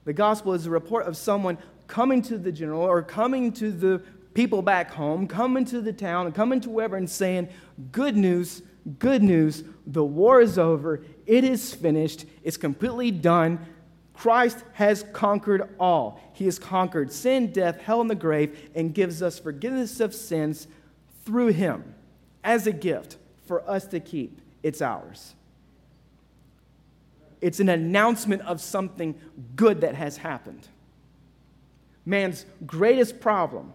The 0.04 0.14
gospel 0.14 0.54
is 0.54 0.66
a 0.66 0.70
report 0.70 1.06
of 1.06 1.16
someone 1.16 1.58
coming 1.88 2.22
to 2.24 2.38
the 2.38 2.52
general 2.52 2.82
or 2.82 3.02
coming 3.02 3.52
to 3.54 3.72
the 3.72 4.02
people 4.34 4.62
back 4.62 4.92
home, 4.92 5.28
coming 5.28 5.66
to 5.66 5.82
the 5.82 5.94
town, 5.94 6.32
coming 6.32 6.60
to 6.62 6.70
wherever, 6.70 6.98
and 6.98 7.10
saying, 7.10 7.50
Good 7.92 8.18
news, 8.18 8.62
good 9.00 9.24
news, 9.24 9.64
the 9.86 10.04
war 10.04 10.42
is 10.42 10.58
over, 10.58 11.04
it 11.26 11.44
is 11.44 11.74
finished, 11.74 12.26
it's 12.44 12.58
completely 12.58 13.12
done. 13.12 13.66
Christ 14.22 14.64
has 14.74 15.04
conquered 15.14 15.68
all. 15.80 16.22
He 16.34 16.46
has 16.46 16.60
conquered 16.60 17.12
sin, 17.12 17.52
death, 17.52 17.82
hell, 17.82 18.02
and 18.02 18.10
the 18.10 18.14
grave, 18.14 18.70
and 18.76 18.94
gives 18.94 19.24
us 19.24 19.40
forgiveness 19.40 20.00
of 20.00 20.14
sins 20.14 20.68
through 21.26 21.48
Him 21.48 21.96
as 22.44 22.68
a 22.68 22.72
gift 22.72 23.18
for 23.48 23.68
us 23.68 23.88
to 23.88 24.00
keep. 24.00 24.40
It's 24.62 24.80
ours. 24.80 25.34
It's 27.42 27.60
an 27.60 27.68
announcement 27.68 28.44
of 28.44 28.62
something 28.62 29.16
good 29.56 29.82
that 29.82 29.96
has 29.96 30.18
happened. 30.18 30.68
Man's 32.06 32.46
greatest 32.64 33.22
problem, 33.22 33.74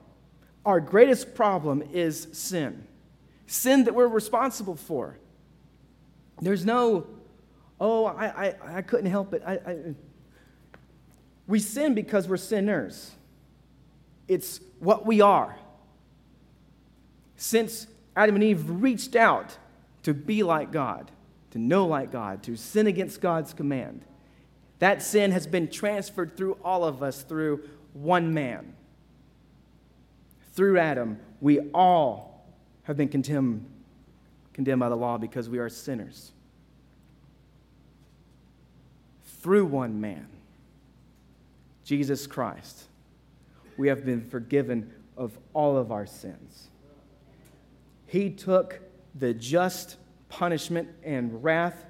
our 0.65 0.79
greatest 0.79 1.35
problem 1.35 1.83
is 1.93 2.29
sin. 2.31 2.87
Sin 3.49 3.83
that 3.83 3.97
we're 3.97 4.07
responsible 4.07 4.77
for. 4.77 5.19
There's 6.41 6.65
no, 6.65 7.09
oh, 7.81 8.05
I, 8.05 8.27
I, 8.47 8.55
I 8.77 8.83
couldn't 8.83 9.11
help 9.11 9.35
it. 9.35 9.43
I, 9.45 9.55
I, 9.55 9.95
we 11.47 11.59
sin 11.59 11.95
because 11.95 12.29
we're 12.29 12.37
sinners. 12.37 13.13
It's 14.29 14.61
what 14.81 15.07
we 15.07 15.21
are. 15.21 15.57
Since 17.37 17.87
Adam 18.17 18.35
and 18.37 18.45
Eve 18.45 18.69
reached 18.69 19.15
out 19.15 19.57
to 20.03 20.15
be 20.15 20.43
like 20.43 20.73
God, 20.73 21.11
to 21.51 21.59
know 21.59 21.87
like 21.87 22.11
God, 22.11 22.43
to 22.45 22.57
sin 22.57 22.87
against 22.87 23.21
God's 23.21 23.53
command, 23.53 24.05
that 24.79 25.03
sin 25.03 25.31
has 25.31 25.47
been 25.47 25.69
transferred 25.69 26.37
through 26.37 26.59
all 26.65 26.85
of 26.85 27.03
us 27.03 27.23
through 27.23 27.69
one 27.93 28.35
man. 28.35 28.75
Through 30.55 30.79
Adam, 30.79 31.19
we 31.41 31.61
all 31.73 32.47
have 32.85 32.97
been 32.97 33.09
condemned, 33.09 33.65
condemned 34.53 34.81
by 34.81 34.89
the 34.89 34.97
law 34.97 35.19
because 35.19 35.49
we 35.49 35.59
are 35.59 35.69
sinners. 35.69 36.33
Through 39.41 39.67
one 39.67 40.01
man, 40.01 40.27
Jesus 41.87 42.27
Christ, 42.27 42.88
we 43.77 43.87
have 43.87 44.05
been 44.05 44.20
forgiven 44.20 44.92
of 45.16 45.38
all 45.55 45.77
of 45.77 45.92
our 45.92 46.05
sins. 46.05 46.68
He 48.07 48.29
took 48.29 48.81
the 49.14 49.33
just 49.33 49.96
punishment 50.29 50.88
and 51.05 51.44
wrath 51.44 51.85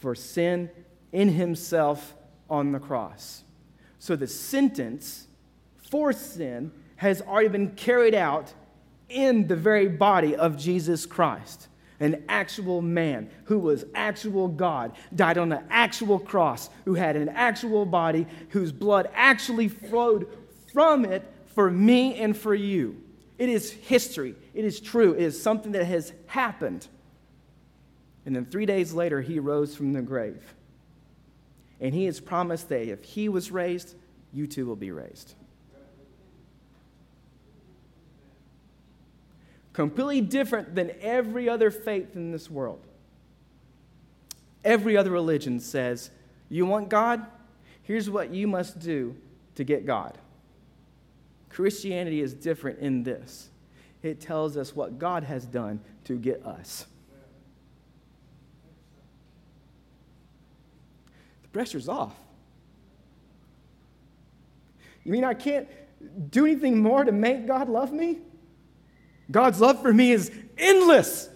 for 0.00 0.16
sin 0.16 0.68
in 1.12 1.28
himself 1.28 2.16
on 2.50 2.72
the 2.72 2.80
cross. 2.80 3.44
So 4.00 4.16
the 4.16 4.26
sentence 4.26 5.28
for 5.76 6.12
sin 6.12 6.72
has 6.96 7.22
already 7.22 7.48
been 7.48 7.70
carried 7.76 8.16
out 8.16 8.52
in 9.08 9.46
the 9.46 9.54
very 9.54 9.86
body 9.86 10.34
of 10.34 10.56
Jesus 10.56 11.06
Christ 11.06 11.68
an 12.00 12.24
actual 12.28 12.82
man 12.82 13.30
who 13.44 13.58
was 13.58 13.84
actual 13.94 14.48
God, 14.48 14.92
died 15.14 15.38
on 15.38 15.52
an 15.52 15.64
actual 15.70 16.18
cross, 16.18 16.68
who 16.84 16.94
had 16.94 17.16
an 17.16 17.28
actual 17.30 17.86
body, 17.86 18.26
whose 18.50 18.72
blood 18.72 19.08
actually 19.14 19.68
flowed 19.68 20.28
from 20.72 21.04
it 21.04 21.22
for 21.54 21.70
me 21.70 22.16
and 22.16 22.36
for 22.36 22.54
you. 22.54 23.02
It 23.38 23.48
is 23.48 23.70
history. 23.70 24.34
It 24.54 24.64
is 24.64 24.80
true. 24.80 25.14
It 25.14 25.22
is 25.22 25.42
something 25.42 25.72
that 25.72 25.84
has 25.84 26.12
happened. 26.26 26.86
And 28.24 28.34
then 28.34 28.46
three 28.46 28.66
days 28.66 28.92
later, 28.92 29.20
he 29.20 29.38
rose 29.38 29.76
from 29.76 29.92
the 29.92 30.02
grave. 30.02 30.54
And 31.80 31.94
he 31.94 32.06
has 32.06 32.20
promised 32.20 32.68
that 32.70 32.88
if 32.88 33.04
he 33.04 33.28
was 33.28 33.50
raised, 33.50 33.94
you 34.32 34.46
too 34.46 34.66
will 34.66 34.76
be 34.76 34.90
raised. 34.90 35.34
Completely 39.76 40.22
different 40.22 40.74
than 40.74 40.90
every 41.02 41.50
other 41.50 41.70
faith 41.70 42.16
in 42.16 42.32
this 42.32 42.50
world. 42.50 42.80
Every 44.64 44.96
other 44.96 45.10
religion 45.10 45.60
says, 45.60 46.10
You 46.48 46.64
want 46.64 46.88
God? 46.88 47.26
Here's 47.82 48.08
what 48.08 48.30
you 48.30 48.46
must 48.46 48.78
do 48.78 49.14
to 49.54 49.64
get 49.64 49.84
God. 49.84 50.16
Christianity 51.50 52.22
is 52.22 52.32
different 52.32 52.78
in 52.78 53.02
this 53.02 53.50
it 54.02 54.18
tells 54.18 54.56
us 54.56 54.74
what 54.74 54.98
God 54.98 55.24
has 55.24 55.44
done 55.44 55.80
to 56.04 56.16
get 56.16 56.46
us. 56.46 56.86
The 61.42 61.48
pressure's 61.48 61.88
off. 61.88 62.14
You 65.04 65.12
mean 65.12 65.24
I 65.24 65.34
can't 65.34 65.68
do 66.30 66.46
anything 66.46 66.82
more 66.82 67.04
to 67.04 67.12
make 67.12 67.46
God 67.46 67.68
love 67.68 67.92
me? 67.92 68.20
God's 69.30 69.60
love 69.60 69.82
for 69.82 69.92
me 69.92 70.12
is 70.12 70.30
endless. 70.56 71.28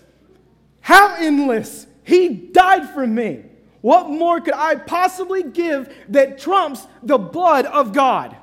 How 0.81 1.17
endless? 1.17 1.87
He 2.05 2.29
died 2.29 2.91
for 2.91 3.07
me. 3.07 3.45
What 3.81 4.11
more 4.11 4.41
could 4.41 4.55
I 4.55 4.75
possibly 4.75 5.43
give 5.43 5.93
that 6.11 6.39
trumps 6.39 6.87
the 7.03 7.19
blood 7.19 7.67
of 7.67 7.93
God? 7.93 8.37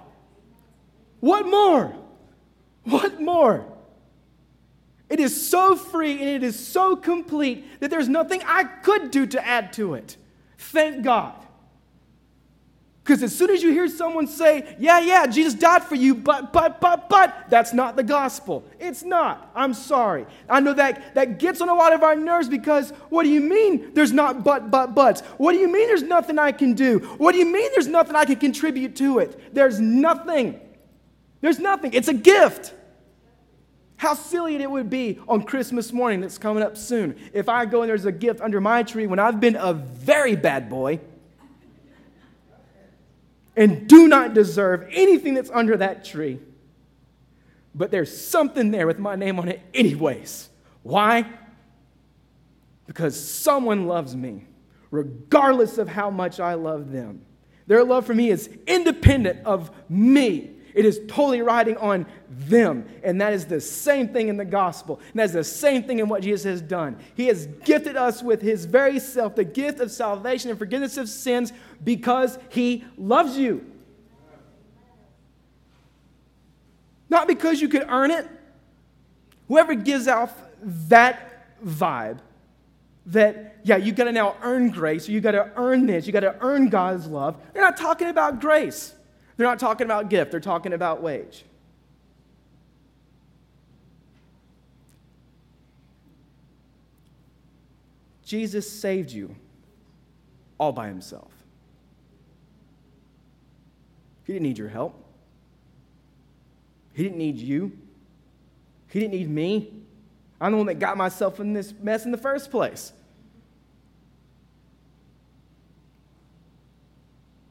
What 1.20 1.46
more? 1.48 1.96
What 2.84 3.22
more? 3.22 3.66
It 5.10 5.20
is 5.20 5.50
so 5.50 5.76
free 5.76 6.20
and 6.20 6.30
it 6.30 6.44
is 6.44 6.68
so 6.68 6.96
complete 6.96 7.80
that 7.80 7.90
there's 7.90 8.10
nothing 8.10 8.42
I 8.46 8.64
could 8.64 9.12
do 9.12 9.26
to 9.28 9.46
add 9.46 9.74
to 9.74 9.94
it. 9.94 10.18
Thank 10.58 11.04
God. 11.04 11.36
Because 13.08 13.24
as 13.24 13.34
soon 13.34 13.52
as 13.52 13.64
you 13.64 13.72
hear 13.72 13.88
someone 13.88 14.28
say, 14.28 14.76
yeah, 14.78 15.00
yeah, 15.00 15.26
Jesus 15.28 15.54
died 15.54 15.82
for 15.82 15.96
you, 15.96 16.14
but, 16.14 16.52
but, 16.52 16.82
but, 16.82 17.08
but, 17.08 17.46
that's 17.50 17.72
not 17.72 17.96
the 17.96 18.04
gospel. 18.04 18.66
It's 18.82 19.02
not. 19.02 19.50
I'm 19.56 19.74
sorry. 19.74 20.26
I 20.50 20.60
know 20.60 20.74
that 20.74 21.16
that 21.16 21.40
gets 21.40 21.62
on 21.62 21.70
a 21.70 21.74
lot 21.74 21.94
of 21.94 22.04
our 22.04 22.18
nerves 22.18 22.50
because 22.50 22.90
what 23.08 23.24
do 23.24 23.30
you 23.30 23.40
mean 23.40 23.94
there's 23.94 24.12
not 24.12 24.44
but, 24.44 24.70
but, 24.70 24.94
buts? 24.94 25.22
What 25.38 25.54
do 25.54 25.58
you 25.58 25.72
mean 25.72 25.88
there's 25.88 26.04
nothing 26.04 26.38
I 26.38 26.52
can 26.52 26.74
do? 26.74 27.00
What 27.18 27.32
do 27.32 27.38
you 27.38 27.46
mean 27.46 27.72
there's 27.74 27.88
nothing 27.88 28.18
I 28.18 28.26
can 28.26 28.36
contribute 28.36 28.98
to 28.98 29.20
it? 29.20 29.56
There's 29.56 29.80
nothing. 29.80 30.60
There's 31.40 31.60
nothing. 31.60 31.94
It's 31.94 32.10
a 32.10 32.14
gift. 32.14 32.74
How 33.96 34.16
silly 34.16 34.58
it 34.58 34.70
would 34.70 34.90
be 34.90 35.22
on 35.30 35.44
Christmas 35.44 35.94
morning 35.94 36.20
that's 36.20 36.38
coming 36.38 36.62
up 36.62 36.76
soon 36.76 37.16
if 37.32 37.48
I 37.48 37.68
go 37.68 37.84
and 37.84 37.90
there's 37.90 38.04
a 38.04 38.12
gift 38.12 38.42
under 38.42 38.60
my 38.60 38.84
tree 38.84 39.08
when 39.08 39.18
I've 39.18 39.40
been 39.40 39.56
a 39.56 39.72
very 39.72 40.36
bad 40.36 40.70
boy 40.70 41.00
and 43.58 43.90
do 43.90 44.08
not 44.08 44.36
deserve 44.36 44.88
anything 44.92 45.34
that's 45.34 45.50
under 45.50 45.76
that 45.78 46.06
tree. 46.06 46.40
But 47.74 47.92
there's 47.92 48.16
something 48.16 48.72
there 48.72 48.88
with 48.88 49.00
my 49.00 49.16
name 49.16 49.40
on 49.40 49.50
it, 49.50 49.62
anyways. 49.74 50.50
Why? 50.84 51.28
Because 52.86 53.20
someone 53.20 53.88
loves 53.88 54.16
me, 54.16 54.46
regardless 54.92 55.78
of 55.78 55.90
how 55.90 56.10
much 56.10 56.40
I 56.40 56.54
love 56.54 56.92
them. 56.92 57.26
Their 57.66 57.84
love 57.84 58.06
for 58.06 58.14
me 58.14 58.30
is 58.30 58.50
independent 58.66 59.46
of 59.46 59.72
me. 59.90 60.57
It 60.78 60.86
is 60.86 61.02
totally 61.08 61.42
riding 61.42 61.76
on 61.78 62.06
them. 62.30 62.88
And 63.04 63.20
that 63.20 63.34
is 63.34 63.48
the 63.48 63.60
same 63.60 64.10
thing 64.10 64.28
in 64.28 64.38
the 64.38 64.46
gospel. 64.46 65.00
And 65.12 65.20
that's 65.20 65.34
the 65.34 65.44
same 65.44 65.82
thing 65.82 65.98
in 65.98 66.08
what 66.08 66.22
Jesus 66.22 66.44
has 66.44 66.62
done. 66.62 67.00
He 67.16 67.26
has 67.26 67.48
gifted 67.66 67.98
us 67.98 68.22
with 68.22 68.44
his 68.44 68.66
very 68.66 69.00
self, 69.00 69.36
the 69.36 69.44
gift 69.44 69.80
of 69.80 69.90
salvation 69.90 70.52
and 70.52 70.60
forgiveness 70.60 70.98
of 70.98 71.10
sins, 71.10 71.52
because 71.84 72.38
he 72.50 72.86
loves 72.96 73.40
you. 73.40 73.66
Not 77.10 77.28
because 77.28 77.60
you 77.60 77.70
could 77.70 77.88
earn 77.90 78.12
it. 78.12 78.28
Whoever 79.48 79.74
gives 79.74 80.08
off 80.08 80.32
that 80.62 81.58
vibe, 81.66 82.20
that, 83.08 83.56
yeah, 83.64 83.78
you 83.78 83.94
got 83.94 84.04
to 84.04 84.12
now 84.12 84.36
earn 84.44 84.70
grace, 84.70 85.10
or 85.10 85.12
you 85.12 85.22
got 85.22 85.32
to 85.32 85.52
earn 85.56 85.88
this, 85.88 86.06
you 86.06 86.14
got 86.14 86.20
to 86.20 86.36
earn 86.42 86.70
God's 86.70 87.08
love, 87.08 87.36
they're 87.54 87.64
not 87.64 87.78
talking 87.78 88.10
about 88.10 88.40
grace. 88.40 88.94
They're 89.38 89.48
not 89.48 89.60
talking 89.60 89.86
about 89.86 90.10
gift, 90.10 90.32
they're 90.32 90.40
talking 90.40 90.74
about 90.74 91.02
wage. 91.02 91.46
Jesus 98.26 98.70
saved 98.70 99.12
you 99.12 99.34
all 100.58 100.74
by 100.74 100.88
himself. 100.88 101.32
He 104.26 104.34
didn't 104.34 104.44
need 104.44 104.58
your 104.58 104.68
help. 104.68 105.02
He 106.94 107.04
didn't 107.04 107.20
need 107.20 107.38
you. 107.38 107.72
He 108.90 109.00
didn't 109.00 109.14
need 109.14 109.30
me. 109.30 109.72
I'm 110.42 110.52
the 110.52 110.58
one 110.58 110.68
that 110.68 110.80
got 110.80 110.98
myself 110.98 111.40
in 111.40 111.54
this 111.54 111.74
mess 111.82 112.04
in 112.04 112.12
the 112.12 112.18
first 112.18 112.52
place. 112.52 112.92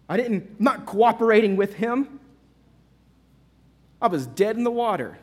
I 0.09 0.17
didn't, 0.17 0.57
I'm 0.59 0.65
not 0.65 0.87
cooperating 0.87 1.57
with 1.57 1.75
him. 1.75 2.21
I 4.01 4.09
was 4.09 4.27
dead 4.27 4.57
in 4.57 4.65
the 4.65 4.71
water. 4.71 5.19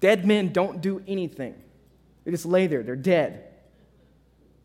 Dead 0.00 0.26
men 0.26 0.52
don't 0.52 0.80
do 0.80 1.02
anything, 1.06 1.54
they 2.24 2.30
just 2.30 2.46
lay 2.46 2.66
there, 2.66 2.82
they're 2.82 2.96
dead. 2.96 3.44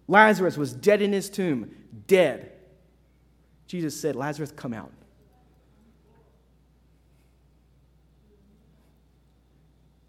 Lazarus 0.07 0.57
was 0.57 0.73
dead 0.73 1.01
in 1.01 1.13
his 1.13 1.29
tomb, 1.29 1.73
dead. 2.07 2.51
Jesus 3.67 3.99
said, 3.99 4.15
Lazarus, 4.15 4.51
come 4.51 4.73
out. 4.73 4.91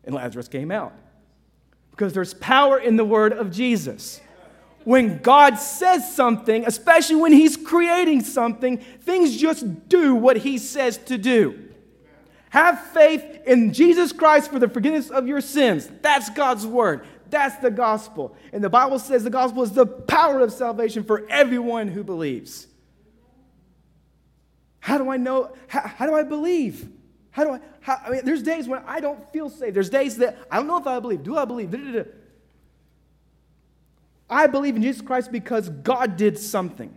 And 0.05 0.15
Lazarus 0.15 0.49
came 0.49 0.71
out. 0.71 0.93
Because 1.91 2.13
there's 2.13 2.35
power 2.35 2.79
in 2.79 2.97
the 2.97 3.05
word 3.05 3.33
of 3.33 3.53
Jesus. 3.53 4.21
When 4.85 5.19
God 5.19 5.57
says 5.57 6.15
something, 6.15 6.67
especially 6.67 7.17
when 7.17 7.33
He's 7.33 7.57
creating 7.57 8.23
something, 8.23 8.79
things 8.79 9.37
just 9.37 9.89
do 9.89 10.15
what 10.15 10.37
He 10.37 10.59
says 10.59 10.99
to 10.99 11.19
do. 11.19 11.71
Have 12.51 12.81
faith 12.93 13.25
in 13.47 13.73
Jesus 13.73 14.13
Christ 14.13 14.53
for 14.53 14.59
the 14.59 14.69
forgiveness 14.69 15.11
of 15.11 15.27
your 15.27 15.41
sins. 15.41 15.91
That's 16.03 16.31
God's 16.31 16.67
word. 16.67 17.05
That's 17.31 17.57
the 17.57 17.71
gospel. 17.71 18.37
And 18.53 18.63
the 18.63 18.71
Bible 18.71 18.99
says 19.01 19.25
the 19.25 19.31
gospel 19.31 19.65
is 19.65 19.73
the 19.73 19.87
power 19.87 20.41
of 20.41 20.53
salvation 20.53 21.03
for 21.03 21.27
everyone 21.29 21.89
who 21.89 22.05
believes. 22.05 22.69
How 24.79 24.99
do 24.99 25.11
I 25.11 25.17
know? 25.17 25.57
How, 25.67 25.81
how 25.81 26.07
do 26.07 26.15
I 26.15 26.23
believe? 26.23 26.89
How 27.31 27.43
do 27.43 27.51
I? 27.53 27.61
How, 27.81 28.01
I 28.05 28.11
mean, 28.11 28.21
there's 28.25 28.43
days 28.43 28.69
when 28.69 28.83
I 28.87 29.01
don't 29.01 29.33
feel 29.33 29.49
safe. 29.49 29.75
There's 29.75 29.91
days 29.91 30.19
that 30.19 30.39
I 30.51 30.59
don't 30.59 30.69
know 30.69 30.79
if 30.79 30.87
I 30.87 31.01
believe. 31.01 31.23
Do 31.25 31.37
I 31.37 31.47
believe? 31.47 31.71
Da-da-da. 31.71 32.05
I 34.29 34.47
believe 34.47 34.77
in 34.77 34.83
Jesus 34.83 35.03
Christ 35.03 35.31
because 35.31 35.69
God 35.69 36.17
did 36.17 36.39
something. 36.39 36.95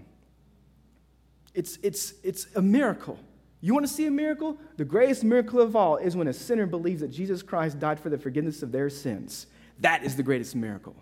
It's, 1.53 1.77
it's, 1.81 2.13
it's 2.23 2.47
a 2.55 2.61
miracle. 2.61 3.19
You 3.61 3.73
want 3.73 3.87
to 3.87 3.91
see 3.91 4.05
a 4.05 4.11
miracle? 4.11 4.57
The 4.77 4.85
greatest 4.85 5.23
miracle 5.23 5.59
of 5.59 5.75
all 5.75 5.97
is 5.97 6.15
when 6.15 6.27
a 6.27 6.33
sinner 6.33 6.65
believes 6.67 7.01
that 7.01 7.09
Jesus 7.09 7.41
Christ 7.41 7.79
died 7.79 7.99
for 7.99 8.09
the 8.09 8.17
forgiveness 8.17 8.61
of 8.61 8.71
their 8.71 8.89
sins. 8.89 9.47
That 9.79 10.03
is 10.03 10.15
the 10.15 10.23
greatest 10.23 10.55
miracle. 10.55 10.95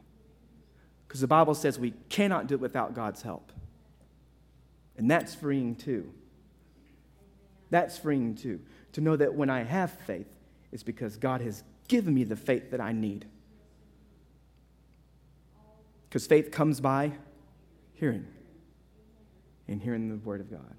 Because 1.08 1.22
the 1.22 1.28
Bible 1.28 1.54
says 1.54 1.78
we 1.78 1.94
cannot 2.10 2.48
do 2.48 2.56
it 2.56 2.62
without 2.62 2.94
God's 2.94 3.22
help. 3.22 3.52
And 4.98 5.12
that's 5.12 5.36
freeing 5.36 5.76
too. 5.76 6.12
That's 7.70 7.98
freeing 7.98 8.36
too 8.36 8.62
to 8.94 9.02
know 9.02 9.18
that 9.18 9.34
when 9.34 9.50
I 9.50 9.64
have 9.64 9.92
faith, 9.92 10.28
it's 10.72 10.84
because 10.84 11.18
God 11.18 11.42
has 11.42 11.64
given 11.90 12.14
me 12.14 12.24
the 12.24 12.38
faith 12.38 12.72
that 12.72 12.80
I 12.80 12.94
need. 12.94 13.26
Because 16.16 16.28
faith 16.28 16.50
comes 16.50 16.80
by 16.80 17.12
hearing, 17.96 18.26
and 19.68 19.82
hearing 19.82 20.08
the 20.08 20.16
Word 20.16 20.40
of 20.40 20.50
God. 20.50 20.76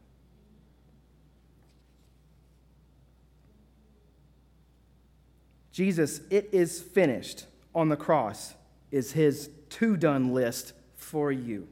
Jesus, 5.72 6.22
it 6.30 6.48
is 6.52 6.80
finished 6.80 7.44
on 7.74 7.90
the 7.90 7.98
cross, 7.98 8.54
is 8.90 9.12
his 9.12 9.50
to 9.68 9.98
done 9.98 10.32
list 10.32 10.72
for 10.94 11.30
you. 11.30 11.68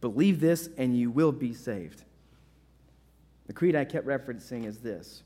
Believe 0.00 0.40
this, 0.40 0.68
and 0.76 0.98
you 0.98 1.12
will 1.12 1.30
be 1.30 1.54
saved. 1.54 2.02
The 3.46 3.52
creed 3.52 3.76
I 3.76 3.84
kept 3.84 4.04
referencing 4.04 4.66
is 4.66 4.78
this 4.78 5.22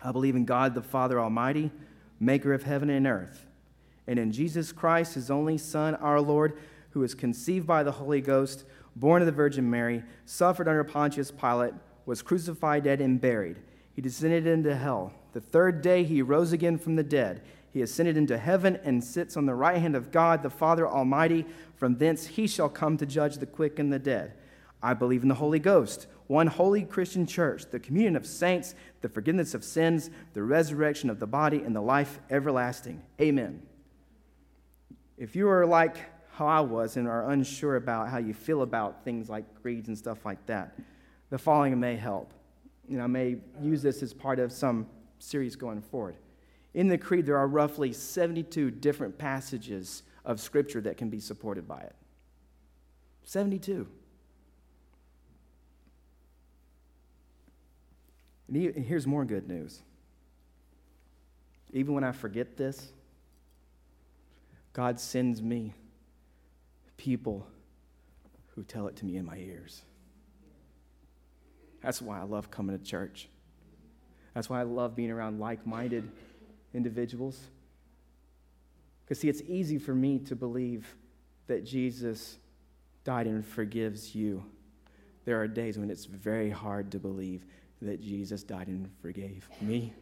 I 0.00 0.12
believe 0.12 0.36
in 0.36 0.44
God 0.44 0.76
the 0.76 0.82
Father 0.82 1.18
Almighty, 1.18 1.72
maker 2.20 2.52
of 2.52 2.62
heaven 2.62 2.90
and 2.90 3.08
earth, 3.08 3.47
and 4.08 4.18
in 4.18 4.32
Jesus 4.32 4.72
Christ, 4.72 5.14
his 5.14 5.30
only 5.30 5.58
Son, 5.58 5.94
our 5.96 6.20
Lord, 6.20 6.58
who 6.90 7.00
was 7.00 7.14
conceived 7.14 7.66
by 7.66 7.82
the 7.82 7.92
Holy 7.92 8.22
Ghost, 8.22 8.64
born 8.96 9.22
of 9.22 9.26
the 9.26 9.32
Virgin 9.32 9.70
Mary, 9.70 10.02
suffered 10.24 10.66
under 10.66 10.82
Pontius 10.82 11.30
Pilate, 11.30 11.74
was 12.06 12.22
crucified, 12.22 12.84
dead, 12.84 13.02
and 13.02 13.20
buried. 13.20 13.58
He 13.92 14.00
descended 14.00 14.46
into 14.46 14.74
hell. 14.74 15.12
The 15.34 15.42
third 15.42 15.82
day 15.82 16.04
he 16.04 16.22
rose 16.22 16.52
again 16.52 16.78
from 16.78 16.96
the 16.96 17.02
dead. 17.02 17.42
He 17.70 17.82
ascended 17.82 18.16
into 18.16 18.38
heaven 18.38 18.80
and 18.82 19.04
sits 19.04 19.36
on 19.36 19.44
the 19.44 19.54
right 19.54 19.76
hand 19.76 19.94
of 19.94 20.10
God, 20.10 20.42
the 20.42 20.48
Father 20.48 20.88
Almighty. 20.88 21.44
From 21.76 21.96
thence 21.96 22.26
he 22.26 22.46
shall 22.46 22.70
come 22.70 22.96
to 22.96 23.06
judge 23.06 23.36
the 23.36 23.46
quick 23.46 23.78
and 23.78 23.92
the 23.92 23.98
dead. 23.98 24.32
I 24.82 24.94
believe 24.94 25.22
in 25.22 25.28
the 25.28 25.34
Holy 25.34 25.58
Ghost 25.58 26.06
one 26.28 26.46
holy 26.46 26.82
Christian 26.82 27.26
church, 27.26 27.64
the 27.70 27.80
communion 27.80 28.14
of 28.14 28.26
saints, 28.26 28.74
the 29.00 29.08
forgiveness 29.08 29.54
of 29.54 29.64
sins, 29.64 30.10
the 30.34 30.42
resurrection 30.42 31.08
of 31.08 31.18
the 31.18 31.26
body, 31.26 31.62
and 31.62 31.74
the 31.74 31.80
life 31.80 32.20
everlasting. 32.30 33.02
Amen. 33.20 33.62
If 35.18 35.34
you 35.34 35.48
are 35.48 35.66
like 35.66 35.96
how 36.30 36.46
I 36.46 36.60
was 36.60 36.96
and 36.96 37.08
are 37.08 37.30
unsure 37.30 37.76
about 37.76 38.08
how 38.08 38.18
you 38.18 38.32
feel 38.32 38.62
about 38.62 39.04
things 39.04 39.28
like 39.28 39.60
creeds 39.60 39.88
and 39.88 39.98
stuff 39.98 40.24
like 40.24 40.44
that, 40.46 40.78
the 41.30 41.38
following 41.38 41.78
may 41.78 41.96
help. 41.96 42.32
Know, 42.88 43.02
I 43.02 43.08
may 43.08 43.36
use 43.60 43.82
this 43.82 44.02
as 44.02 44.14
part 44.14 44.38
of 44.38 44.52
some 44.52 44.86
series 45.18 45.56
going 45.56 45.82
forward. 45.82 46.16
In 46.72 46.86
the 46.86 46.96
creed, 46.96 47.26
there 47.26 47.36
are 47.36 47.48
roughly 47.48 47.92
72 47.92 48.70
different 48.70 49.18
passages 49.18 50.04
of 50.24 50.40
scripture 50.40 50.80
that 50.82 50.96
can 50.96 51.10
be 51.10 51.18
supported 51.18 51.66
by 51.66 51.80
it. 51.80 51.96
72. 53.24 53.86
And 58.48 58.84
here's 58.86 59.06
more 59.06 59.24
good 59.24 59.48
news. 59.48 59.82
Even 61.72 61.92
when 61.94 62.04
I 62.04 62.12
forget 62.12 62.56
this, 62.56 62.92
God 64.78 65.00
sends 65.00 65.42
me 65.42 65.74
people 66.96 67.44
who 68.54 68.62
tell 68.62 68.86
it 68.86 68.94
to 68.94 69.04
me 69.04 69.16
in 69.16 69.26
my 69.26 69.36
ears. 69.36 69.82
That's 71.82 72.00
why 72.00 72.20
I 72.20 72.22
love 72.22 72.52
coming 72.52 72.78
to 72.78 72.84
church. 72.84 73.28
That's 74.34 74.48
why 74.48 74.60
I 74.60 74.62
love 74.62 74.94
being 74.94 75.10
around 75.10 75.40
like 75.40 75.66
minded 75.66 76.08
individuals. 76.72 77.40
Because, 79.04 79.18
see, 79.18 79.28
it's 79.28 79.42
easy 79.48 79.78
for 79.78 79.96
me 79.96 80.20
to 80.20 80.36
believe 80.36 80.94
that 81.48 81.64
Jesus 81.64 82.36
died 83.02 83.26
and 83.26 83.44
forgives 83.44 84.14
you. 84.14 84.44
There 85.24 85.40
are 85.40 85.48
days 85.48 85.76
when 85.76 85.90
it's 85.90 86.04
very 86.04 86.50
hard 86.50 86.92
to 86.92 87.00
believe 87.00 87.44
that 87.82 88.00
Jesus 88.00 88.44
died 88.44 88.68
and 88.68 88.88
forgave 89.02 89.48
me. 89.60 89.92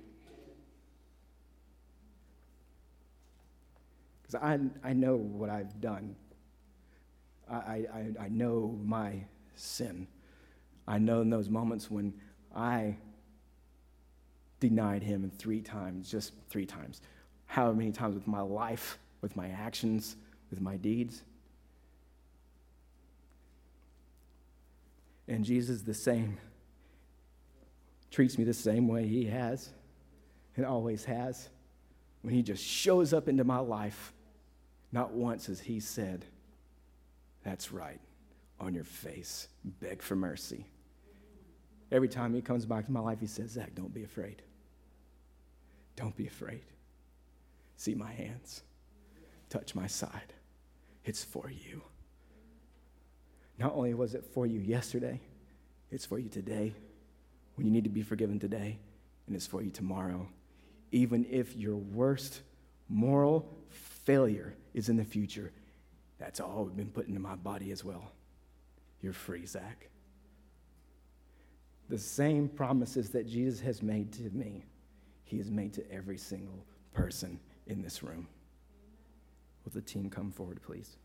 Because 4.27 4.43
I, 4.43 4.89
I 4.89 4.93
know 4.93 5.17
what 5.17 5.51
I've 5.51 5.81
done. 5.81 6.17
I, 7.49 7.55
I, 7.55 8.07
I 8.21 8.29
know 8.29 8.79
my 8.85 9.25
sin. 9.55 10.09
I 10.89 10.99
know 10.99 11.21
in 11.21 11.31
those 11.31 11.49
moments 11.49 11.91
when 11.91 12.13
I 12.55 12.97
denied 14.59 15.03
him 15.03 15.31
three 15.39 15.61
times, 15.61 16.11
just 16.11 16.33
three 16.49 16.67
times. 16.67 17.01
How 17.47 17.73
many 17.73 17.93
times 17.93 18.15
with 18.15 18.27
my 18.27 18.41
life, 18.41 18.99
with 19.21 19.37
my 19.37 19.49
actions, 19.49 20.17
with 20.51 20.61
my 20.61 20.77
deeds? 20.77 21.23
And 25.29 25.45
Jesus 25.45 25.83
the 25.83 25.95
same 25.95 26.39
treats 28.11 28.39
me 28.39 28.45
the 28.45 28.55
same 28.55 28.89
way 28.89 29.07
he 29.07 29.25
has 29.27 29.71
and 30.57 30.65
always 30.65 31.05
has 31.05 31.49
when 32.27 32.35
he 32.35 32.43
just 32.43 32.65
shows 32.65 33.13
up 33.13 33.29
into 33.29 33.45
my 33.45 33.61
life. 33.61 34.13
Not 34.91 35.13
once 35.13 35.47
has 35.47 35.61
he 35.61 35.79
said, 35.79 36.25
That's 37.45 37.71
right, 37.71 38.01
on 38.59 38.75
your 38.75 38.83
face, 38.83 39.47
beg 39.65 40.03
for 40.03 40.17
mercy. 40.17 40.67
Every 41.93 42.09
time 42.09 42.35
he 42.35 42.43
comes 42.43 42.67
back 42.67 42.87
to 42.87 42.91
my 42.91 42.99
life, 42.99 43.21
he 43.21 43.29
says, 43.29 43.51
Zach, 43.53 43.77
don't 43.77 43.95
be 43.95 44.03
afraid. 44.03 44.43
Don't 45.95 46.17
be 46.17 46.27
afraid. 46.27 46.63
See 47.77 47.95
my 47.95 48.11
hands, 48.11 48.65
touch 49.49 49.77
my 49.77 49.87
side. 49.87 50.33
It's 51.05 51.23
for 51.23 51.49
you. 51.49 51.81
Not 53.57 53.73
only 53.77 53.95
was 53.95 54.15
it 54.15 54.25
for 54.35 54.47
you 54.47 54.59
yesterday, 54.59 55.21
it's 55.93 56.05
for 56.05 56.19
you 56.19 56.29
today 56.29 56.75
when 57.55 57.69
you 57.69 57.73
need 57.73 57.85
to 57.85 57.91
be 57.91 58.03
forgiven 58.03 58.41
today, 58.41 58.81
and 59.29 59.37
it's 59.37 59.47
for 59.47 59.63
you 59.63 59.71
tomorrow. 59.71 60.27
Even 60.93 61.27
if 61.31 61.57
your 61.57 61.77
worst 61.77 62.43
moral 62.89 63.49
failure 64.05 64.55
is 64.75 64.89
in 64.89 64.97
the 64.97 65.05
future, 65.05 65.53
that's 66.19 66.41
all 66.41 66.65
been 66.65 66.91
put 66.91 67.09
into 67.09 67.21
my 67.21 67.35
body 67.35 67.73
as 67.73 67.85
well. 67.85 68.13
You're 69.01 69.13
free, 69.13 69.47
Zach. 69.47 69.89
The 71.89 71.99
same 71.99 72.49
promises 72.49 73.11
that 73.11 73.29
Jesus 73.29 73.61
has 73.61 73.83
made 73.83 74.13
to 74.15 74.31
me, 74.31 74.65
he 75.25 75.39
has 75.39 75.51
made 75.51 75.73
to 75.75 75.93
every 75.93 76.19
single 76.19 76.65
person 76.93 77.39
in 77.67 77.83
this 77.83 78.03
room. 78.03 78.27
Will 79.65 79.73
the 79.73 79.81
team 79.81 80.11
come 80.11 80.33
forward, 80.33 80.61
please? 80.63 80.97